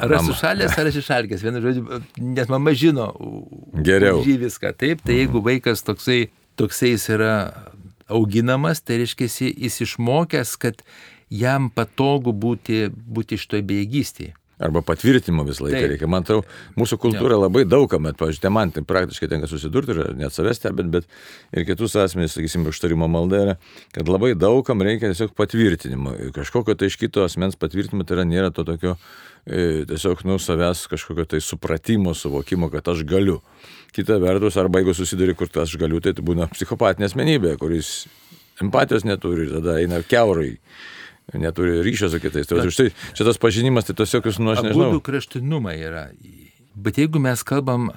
ar 0.00 0.16
aš 0.18 0.30
sušalęs, 0.32 0.78
ar 0.80 0.90
aš 0.90 1.00
išalkęs, 1.02 1.44
vienu 1.46 1.62
žodžiu, 1.64 2.00
nes 2.34 2.50
mama 2.52 2.74
žino 2.76 3.10
Geriau. 3.86 4.22
jį 4.24 4.38
viską. 4.46 4.72
Taip, 4.80 5.04
tai 5.06 5.20
jeigu 5.20 5.42
vaikas 5.44 5.84
toksai, 5.86 6.26
toksai 6.56 6.94
jis 6.94 7.08
yra 7.16 7.34
auginamas, 8.08 8.80
tai 8.80 9.00
reiškia, 9.02 9.28
jis- 9.28 9.82
išmokęs, 9.86 10.56
kad 10.62 10.82
jam 11.30 11.70
patogu 11.70 12.32
būti, 12.32 12.86
būti 12.90 13.38
iš 13.38 13.46
toj 13.50 13.64
bejėgystėje. 13.66 14.34
Arba 14.56 14.80
patvirtinimo 14.80 15.44
visą 15.44 15.66
laiką 15.66 15.76
Taip. 15.82 15.90
reikia. 15.90 16.06
Man 16.08 16.24
tau, 16.24 16.38
mūsų 16.80 16.96
kultūra 16.96 17.36
labai 17.36 17.66
daugam, 17.68 18.06
bet, 18.08 18.16
pavyzdžiui, 18.16 18.52
man 18.56 18.70
tai 18.72 18.80
praktiškai 18.88 19.28
tenka 19.28 19.50
susidurti 19.50 19.92
ir 19.92 20.14
net 20.16 20.32
savęs 20.32 20.56
stebint, 20.56 20.88
bet 20.94 21.04
ir 21.52 21.66
kitus 21.68 21.92
asmenys, 22.00 22.38
sakysim, 22.38 22.64
užtarimo 22.70 23.04
malda 23.12 23.42
yra, 23.42 23.56
kad 23.92 24.08
labai 24.08 24.32
daugam 24.32 24.80
reikia 24.80 25.10
tiesiog 25.12 25.34
patvirtinimo. 25.36 26.14
Kažkokio 26.32 26.72
tai 26.72 26.88
iš 26.88 26.96
kito 27.02 27.26
asmens 27.26 27.58
patvirtinimo 27.60 28.08
tai 28.08 28.16
yra, 28.16 28.24
nėra 28.24 28.48
to 28.56 28.64
tokio 28.64 28.96
e, 29.44 29.84
tiesiog, 29.92 30.24
nu, 30.24 30.40
savęs 30.40 30.86
kažkokio 30.88 31.28
tai 31.34 31.44
supratimo, 31.44 32.16
suvokimo, 32.16 32.72
kad 32.72 32.88
aš 32.94 33.04
galiu. 33.04 33.42
Kita 33.96 34.18
vertus, 34.20 34.58
arba 34.60 34.82
jeigu 34.82 34.92
susiduri, 34.96 35.32
kur 35.38 35.48
tas 35.48 35.72
galiu, 35.80 36.02
tai 36.04 36.12
būna 36.20 36.50
psichopatinė 36.52 37.08
asmenybė, 37.08 37.54
kuris 37.60 38.04
empatijos 38.60 39.06
neturi 39.08 39.46
ir 39.46 39.54
tada 39.56 39.78
eina 39.80 40.02
keurai. 40.04 40.56
Neturi 41.34 41.80
ryšio 41.82 42.10
su 42.12 42.20
kitais. 42.22 42.46
Tai 42.46 42.68
štai 42.70 42.92
šitas 43.16 43.40
pažinimas, 43.42 43.88
tai 43.88 43.96
tiesiog 43.98 44.28
jūs, 44.28 44.36
nu, 44.38 44.52
aš 44.52 44.60
Abu 44.62 44.68
nežinau. 44.68 45.00
kraštinumai 45.02 45.74
yra. 45.80 46.04
Bet 46.76 47.00
jeigu 47.00 47.18
mes 47.24 47.40
kalbam 47.42 47.88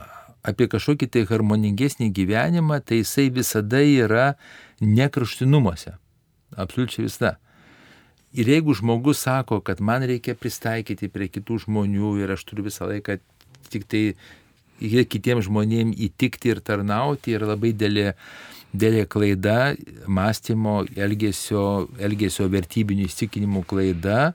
apie 0.47 0.69
kažkokį 0.71 1.09
tai 1.13 1.25
harmoningesnį 1.29 2.09
gyvenimą, 2.15 2.79
tai 2.81 3.03
jisai 3.03 3.27
visada 3.35 3.83
yra 3.83 4.31
ne 4.81 5.09
kraštinumuose. 5.11 5.97
Absoliučiai 6.57 7.05
visada. 7.05 7.35
Ir 8.33 8.49
jeigu 8.49 8.73
žmogus 8.77 9.21
sako, 9.25 9.59
kad 9.65 9.81
man 9.81 10.05
reikia 10.05 10.35
pristaikyti 10.37 11.09
prie 11.11 11.29
kitų 11.29 11.65
žmonių 11.65 12.15
ir 12.23 12.33
aš 12.33 12.45
turiu 12.49 12.65
visą 12.69 12.87
laiką 12.89 13.19
tik 13.69 13.85
tai 13.89 14.03
ir 14.79 15.05
kitiems 15.09 15.47
žmonėms 15.47 15.99
įtikti 16.07 16.53
ir 16.53 16.61
tarnauti 16.65 17.35
yra 17.37 17.51
labai 17.53 17.71
dėlė, 17.77 18.13
dėlė 18.73 19.05
klaida, 19.11 19.75
mąstymo, 20.07 20.83
elgesio, 20.95 21.87
elgesio 21.99 22.49
vertybinių 22.51 23.07
įsitikinimų 23.09 23.65
klaida. 23.69 24.33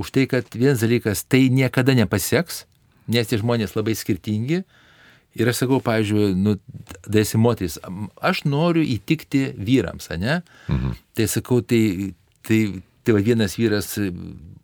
Už 0.00 0.10
tai, 0.14 0.26
kad 0.30 0.48
vienas 0.54 0.82
dalykas 0.82 1.22
tai 1.28 1.46
niekada 1.54 1.94
nepasieks, 1.94 2.64
nes 3.06 3.30
tie 3.30 3.38
žmonės 3.38 3.76
labai 3.76 3.94
skirtingi. 3.98 4.64
Ir 5.34 5.50
aš 5.50 5.64
sakau, 5.64 5.80
pavyzdžiui, 5.82 6.28
nu, 6.38 6.54
daisi 7.10 7.38
moteris, 7.42 7.80
aš 8.22 8.44
noriu 8.46 8.84
įtikti 8.86 9.48
vyrams, 9.58 10.06
ne? 10.14 10.42
Mhm. 10.70 10.92
Tai 11.18 11.26
sakau, 11.30 11.58
tai, 11.58 12.12
tai, 12.46 12.60
tai 13.04 13.14
va, 13.16 13.22
vienas 13.24 13.56
vyras 13.58 13.94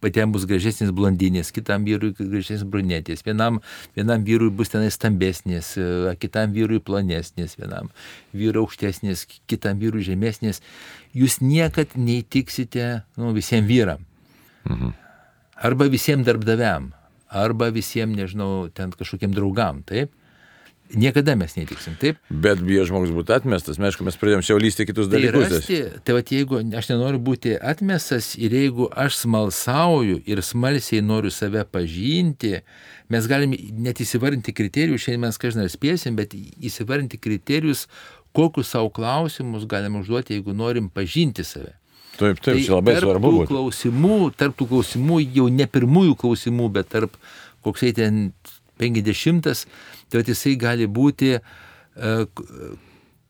patiem 0.00 0.32
bus 0.32 0.46
gražesnis 0.48 0.92
blondinės, 0.96 1.52
kitam 1.52 1.84
vyrui 1.84 2.14
gražesnis 2.16 2.64
brunetės, 2.64 3.24
vienam, 3.26 3.60
vienam 3.96 4.24
vyrui 4.24 4.48
bus 4.56 4.72
tenai 4.72 4.88
stambesnės, 4.94 5.74
kitam 6.22 6.54
vyrui 6.56 6.80
plonesnės, 6.80 7.58
vienam 7.60 7.90
vyrui 8.32 8.64
aukštesnės, 8.64 9.26
kitam 9.50 9.82
vyrui 9.82 10.06
žemesnės. 10.06 10.62
Jūs 11.16 11.40
niekad 11.44 11.98
neįtiksite 11.98 12.88
nu, 13.20 13.34
visiems 13.36 13.68
vyram. 13.68 14.08
Mhm. 14.64 14.96
Arba 15.60 15.90
visiems 15.92 16.24
darbdaviam 16.24 16.94
arba 17.30 17.70
visiems, 17.70 18.16
nežinau, 18.18 18.68
ten 18.74 18.90
kažkokiem 18.90 19.34
draugam, 19.34 19.84
taip? 19.86 20.10
Niekada 20.90 21.36
mes 21.38 21.54
netiksim, 21.54 21.94
taip? 22.00 22.18
Bet 22.30 22.62
bijo 22.66 22.82
žmogus 22.88 23.12
būti 23.14 23.34
atmestas, 23.34 23.78
mes, 23.78 23.92
aišku, 23.92 24.04
mes 24.06 24.16
pradėjom 24.18 24.42
čia 24.42 24.56
lysti 24.58 24.86
kitus 24.88 25.06
tai 25.06 25.20
dalykus. 25.20 25.52
Rasti, 25.52 25.78
tai 26.06 26.16
va, 26.16 26.22
jeigu 26.26 26.58
aš 26.80 26.90
nenoriu 26.90 27.20
būti 27.22 27.54
atmestas 27.54 28.32
ir 28.34 28.54
jeigu 28.56 28.88
aš 28.90 29.20
smalsauju 29.22 30.18
ir 30.26 30.42
smalsiai 30.42 31.04
noriu 31.06 31.30
save 31.34 31.62
pažinti, 31.70 32.56
mes 33.12 33.28
galim 33.30 33.54
net 33.84 34.02
įsivardinti 34.02 34.54
kriterijus, 34.56 35.04
šiandien 35.06 35.28
mes 35.28 35.38
kažką 35.38 35.68
spėsim, 35.70 36.18
bet 36.18 36.34
įsivardinti 36.34 37.20
kriterijus, 37.22 37.86
kokius 38.34 38.72
savo 38.74 38.90
klausimus 38.94 39.68
galim 39.70 40.00
užduoti, 40.00 40.38
jeigu 40.38 40.56
norim 40.56 40.90
pažinti 40.90 41.46
save. 41.46 41.76
Taip, 42.18 42.40
taip, 42.42 42.56
tai 42.58 42.64
čia 42.64 42.76
labai 42.76 42.96
svarbu. 42.98 43.30
Tų 43.38 43.46
klausimų, 43.48 44.18
tarp 44.36 44.58
tų 44.58 44.66
klausimų, 44.74 45.20
jau 45.38 45.46
ne 45.54 45.70
pirmųjų 45.70 46.18
klausimų, 46.20 46.66
bet 46.74 46.90
tarp 46.92 47.14
koksai 47.64 47.94
ten 47.96 48.18
50, 48.80 49.66
tai 50.10 50.24
jisai 50.26 50.56
gali 50.60 50.88
būti, 50.88 51.36
e, 51.36 52.14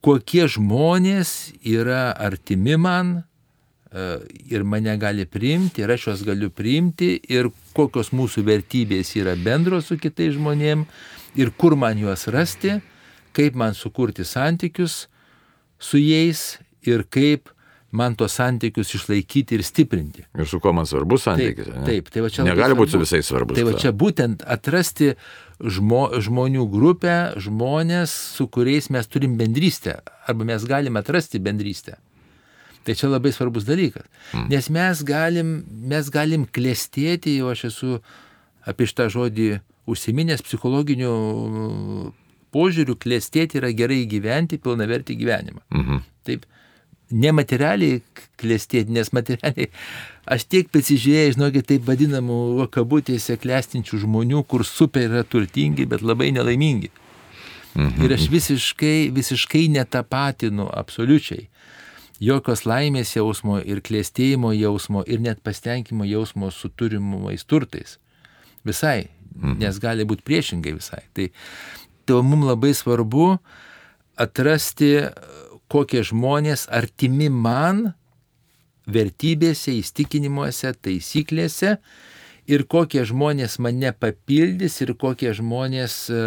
kokie 0.00 0.46
žmonės 0.48 1.52
yra 1.66 2.10
artimi 2.16 2.78
man 2.80 3.12
e, 3.18 4.06
ir 4.54 4.64
mane 4.64 4.96
gali 5.02 5.26
priimti, 5.26 5.82
ir 5.84 5.92
aš 5.96 6.08
juos 6.08 6.24
galiu 6.26 6.50
priimti, 6.54 7.16
ir 7.28 7.50
kokios 7.76 8.14
mūsų 8.16 8.46
vertybės 8.46 9.12
yra 9.18 9.36
bendros 9.36 9.90
su 9.90 9.98
kitais 10.00 10.36
žmonėmis, 10.38 10.88
ir 11.34 11.52
kur 11.54 11.76
man 11.78 11.98
juos 11.98 12.26
rasti, 12.30 12.78
kaip 13.36 13.54
man 13.54 13.74
sukurti 13.74 14.24
santykius 14.26 15.06
su 15.78 15.98
jais 16.00 16.58
ir 16.82 17.04
kaip 17.06 17.50
man 17.90 18.14
tos 18.18 18.36
santykius 18.38 18.94
išlaikyti 18.94 19.58
ir 19.58 19.64
stiprinti. 19.66 20.24
Ir 20.38 20.48
su 20.48 20.60
kuo 20.62 20.72
man 20.76 20.86
svarbus 20.86 21.26
santykis? 21.26 21.70
Taip, 21.70 21.86
taip 21.86 22.10
tai 22.14 22.24
va 22.24 22.30
čia 22.32 22.46
negali 22.46 22.76
būti 22.78 22.94
su 22.94 23.00
visais 23.02 23.26
svarbus. 23.26 23.58
Tai 23.58 23.66
va 23.66 23.74
čia 23.78 23.92
būtent 23.96 24.44
atrasti 24.46 25.14
žmo, 25.60 26.04
žmonių 26.22 26.66
grupę, 26.70 27.16
žmonės, 27.42 28.14
su 28.36 28.46
kuriais 28.52 28.90
mes 28.94 29.10
turim 29.10 29.34
bendrystę, 29.40 29.98
arba 30.30 30.46
mes 30.52 30.66
galim 30.68 31.00
atrasti 31.00 31.42
bendrystę. 31.42 31.98
Tai 32.86 32.96
čia 32.96 33.10
labai 33.10 33.32
svarbus 33.34 33.66
dalykas. 33.68 34.06
Hmm. 34.30 34.46
Nes 34.48 34.70
mes 34.72 35.02
galim, 35.04 35.58
mes 35.90 36.08
galim 36.12 36.46
klėstėti, 36.48 37.36
jau 37.42 37.50
aš 37.52 37.66
esu 37.68 37.98
apie 38.70 38.86
šitą 38.88 39.10
žodį 39.12 39.50
užsiminęs 39.90 40.44
psichologinių 40.46 41.10
požiūrių, 42.54 42.96
klėstėti 43.02 43.60
yra 43.60 43.70
gerai 43.76 44.04
gyventi 44.10 44.58
pilnavertį 44.62 45.18
gyvenimą. 45.20 45.62
Mhm. 45.74 46.00
Taip 46.26 46.46
nematerialiai 47.10 48.00
klestėti, 48.40 48.92
nes 48.94 49.12
materialiai 49.16 49.70
aš 50.30 50.46
tiek 50.50 50.70
pasižiūrėjau, 50.72 51.36
žinokit, 51.36 51.68
taip 51.72 51.86
vadinamų 51.88 52.68
kabutėse 52.72 53.36
klestinčių 53.40 54.04
žmonių, 54.04 54.44
kur 54.48 54.64
super 54.66 55.08
yra 55.08 55.24
turtingi, 55.26 55.88
bet 55.90 56.04
labai 56.06 56.30
nelaimingi. 56.36 56.90
Mhm. 57.74 58.02
Ir 58.04 58.16
aš 58.16 58.26
visiškai, 58.32 59.10
visiškai 59.14 59.68
netapatinu 59.70 60.66
absoliučiai 60.74 61.46
jokios 62.20 62.66
laimės 62.68 63.14
jausmo 63.16 63.58
ir 63.64 63.80
klėstėjimo 63.84 64.52
jausmo 64.52 65.02
ir 65.08 65.22
net 65.24 65.40
pasitenkimo 65.44 66.04
jausmo 66.04 66.50
su 66.52 66.68
turimais 66.68 67.46
turtais. 67.48 67.96
Visai, 68.66 69.08
mhm. 69.34 69.56
nes 69.62 69.80
gali 69.80 70.04
būti 70.04 70.26
priešingai 70.26 70.76
visai. 70.76 71.02
Tai, 71.16 71.30
tai 72.04 72.20
mums 72.26 72.50
labai 72.50 72.74
svarbu 72.76 73.32
atrasti 74.20 74.92
kokie 75.70 76.02
žmonės 76.06 76.66
artimi 76.70 77.30
man 77.30 77.90
vertybėse, 78.90 79.72
įstikinimuose, 79.78 80.72
taisyklėse 80.82 81.76
ir 82.50 82.64
kokie 82.70 83.04
žmonės 83.06 83.58
mane 83.62 83.92
papildys 83.94 84.80
ir 84.82 84.96
kokie 84.98 85.34
žmonės 85.36 86.00
e, 86.10 86.24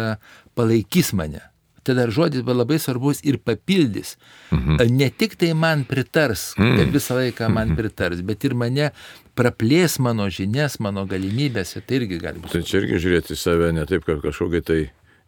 palaikys 0.56 1.12
mane. 1.16 1.42
Tada 1.84 2.06
žodis 2.08 2.40
buvo 2.40 2.62
labai 2.62 2.78
svarbus 2.80 3.20
ir 3.28 3.36
papildys. 3.44 4.14
Mhm. 4.54 4.80
Ne 4.96 5.10
tik 5.12 5.36
tai 5.36 5.52
man 5.52 5.84
pritars, 5.84 6.54
mhm. 6.56 6.78
kad 6.80 6.94
visą 6.96 7.18
laiką 7.20 7.50
man 7.52 7.74
mhm. 7.74 7.80
pritars, 7.82 8.24
bet 8.24 8.46
ir 8.48 8.56
mane 8.56 8.90
praplės 9.36 9.98
mano 10.00 10.30
žinias, 10.32 10.78
mano 10.80 11.04
galimybės, 11.10 11.76
tai 11.84 12.00
irgi 12.00 12.22
gali 12.22 12.40
būti. 12.40 12.56
Tai 12.56 12.64
čia 12.64 12.80
irgi 12.80 13.02
žiūrėti 13.04 13.36
į 13.36 13.40
save 13.40 13.72
ne 13.76 13.84
taip, 13.90 14.06
kaip 14.08 14.24
kažkokia 14.24 14.64
tai 14.64 14.80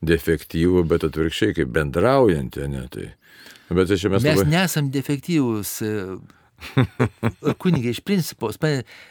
defektyvų, 0.07 0.87
bet 0.89 1.05
atvirkščiai 1.09 1.57
kaip 1.61 1.73
bendraujantį, 1.77 2.69
ne 2.73 2.85
tai. 2.93 3.11
Bet 3.71 3.91
čia 3.91 4.11
mes, 4.13 4.23
mes 4.23 4.41
labai... 4.41 4.51
nesam 4.53 4.91
defektyvūs. 4.95 5.77
E, 5.83 5.95
kunigai 7.63 7.93
iš 7.93 8.01
principo, 8.01 8.51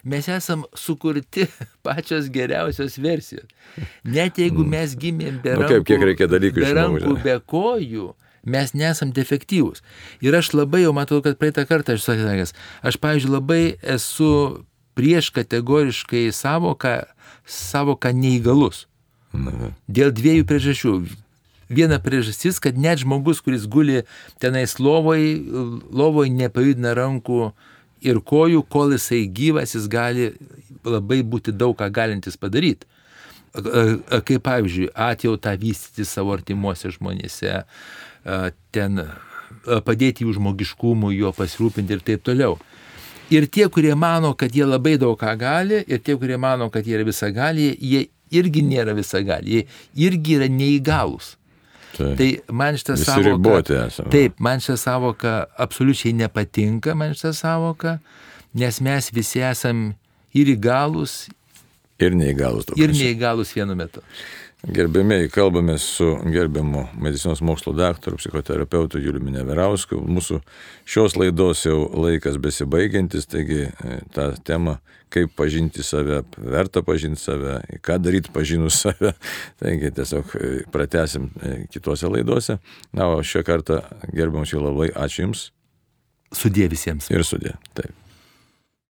mes 0.03 0.27
esam 0.31 0.63
sukurti 0.73 1.47
pačios 1.85 2.29
geriausios 2.33 2.97
versijos. 2.97 3.47
Net 4.03 4.39
jeigu 4.41 4.63
mm. 4.63 4.69
mes 4.75 4.95
gimėm 4.99 5.41
be 5.43 5.55
rankų, 5.55 5.65
nu, 5.65 5.73
kaip, 5.73 5.89
kiek 5.89 6.05
reikia 6.11 6.29
dalykų 6.31 6.63
be, 6.63 6.71
rankų, 6.79 7.17
be 7.25 7.35
kojų, 7.53 8.13
mes 8.55 8.73
nesam 8.77 9.11
defektyvūs. 9.15 9.83
Ir 10.25 10.37
aš 10.37 10.53
labai 10.55 10.85
jau 10.85 10.93
matau, 10.95 11.21
kad 11.25 11.37
praeitą 11.41 11.67
kartą 11.69 11.97
aš 11.97 12.07
sakęs, 12.07 12.55
aš, 12.85 12.99
pavyzdžiui, 13.03 13.35
labai 13.35 13.61
esu 13.95 14.31
prieš 14.95 15.31
kategoriškai 15.35 16.29
savoką, 16.33 17.01
savoką 17.45 18.13
neįgalus. 18.15 18.85
Na. 19.35 19.73
Dėl 19.91 20.13
dviejų 20.15 20.45
priežasčių 20.47 20.93
viena 21.69 21.99
priežastis, 22.01 22.59
kad 22.61 22.77
net 22.77 23.01
žmogus, 23.01 23.41
kuris 23.41 23.65
guli 23.69 24.03
tenais 24.41 24.77
lovoj, 24.79 25.23
lovoj 25.91 26.29
nepajudina 26.33 26.93
rankų 26.97 27.51
ir 28.05 28.19
kojų, 28.21 28.65
kol 28.69 28.93
jisai 28.93 29.25
gyvas, 29.31 29.73
jis 29.75 29.87
gali 29.89 30.31
labai 30.85 31.21
būti 31.25 31.55
daug 31.55 31.77
ką 31.77 31.89
galintis 31.93 32.37
padaryti. 32.37 32.85
Kaip 33.55 34.41
pavyzdžiui, 34.43 34.89
atjautą 34.91 35.53
vystyti 35.57 36.03
savo 36.05 36.33
artimuose 36.35 36.91
žmonėse, 36.91 37.61
ten 38.75 39.05
padėti 39.87 40.25
jų 40.25 40.35
žmogiškumui, 40.35 41.15
juo 41.15 41.31
pasirūpinti 41.33 41.95
ir 41.95 42.03
taip 42.05 42.25
toliau. 42.27 42.57
Ir 43.33 43.47
tie, 43.49 43.65
kurie 43.73 43.95
mano, 43.97 44.35
kad 44.37 44.53
jie 44.53 44.67
labai 44.67 44.99
daug 45.01 45.15
ką 45.17 45.31
gali, 45.39 45.79
ir 45.87 46.03
tie, 46.03 46.13
kurie 46.19 46.37
mano, 46.37 46.67
kad 46.69 46.85
jie 46.85 46.99
yra 46.99 47.07
visagali, 47.07 47.71
jie 47.79 48.03
irgi 48.35 48.61
nėra 48.65 48.93
visagali, 48.97 49.63
jie 49.63 50.09
irgi 50.09 50.35
yra 50.37 50.49
neįgalus. 50.51 51.33
Tai, 51.95 52.11
tai 52.19 52.29
man 52.51 52.77
šitą 52.79 52.97
savoką. 52.99 53.61
Taip, 54.13 54.39
man 54.43 54.63
šitą 54.63 54.77
savoką 54.81 55.35
absoliučiai 55.65 56.13
nepatinka, 56.19 56.95
man 56.97 57.15
šitą 57.15 57.33
savoką, 57.37 57.97
nes 58.59 58.81
mes 58.83 59.11
visi 59.15 59.43
esam 59.45 59.87
ir 60.35 60.51
įgalus. 60.55 61.25
Ir 62.03 62.15
neįgalus. 62.19 62.73
Ir 62.75 62.91
neįgalus 62.91 63.53
vienu 63.55 63.77
metu. 63.79 64.03
Gerbėmiai, 64.65 65.27
kalbame 65.29 65.75
su 65.77 66.07
gerbiamu 66.25 66.87
medicinos 66.97 67.41
mokslo 67.45 67.73
daktaru, 67.77 68.17
psichoterapeutu 68.17 68.97
Juliumi 68.97 69.35
Neverausku. 69.35 69.99
Mūsų 70.01 70.39
šios 70.89 71.13
laidos 71.19 71.61
jau 71.67 71.83
laikas 71.93 72.39
besibaigiantis, 72.41 73.27
taigi 73.29 73.67
e, 73.67 73.97
tą 74.15 74.31
temą, 74.47 74.79
kaip 75.13 75.35
pažinti 75.37 75.85
save, 75.85 76.23
verta 76.37 76.81
pažinti 76.85 77.21
save, 77.21 77.59
ką 77.85 77.99
daryti 78.01 78.33
pažinus 78.33 78.79
save, 78.87 79.13
taigi 79.61 79.91
tiesiog 79.99 80.33
e, 80.39 80.53
pratesim 80.73 81.29
e, 81.41 81.57
kitose 81.69 82.09
laidose. 82.09 82.57
Na, 82.95 83.11
o 83.13 83.21
šią 83.21 83.45
kartą 83.45 83.83
gerbiamus 84.09 84.55
jau 84.55 84.63
labai 84.65 84.89
ačiū 84.89 85.27
Jums. 85.27 85.51
Sudė 86.35 86.65
visiems. 86.73 87.11
Ir 87.13 87.21
sudė. 87.27 87.53
Taip. 87.77 87.93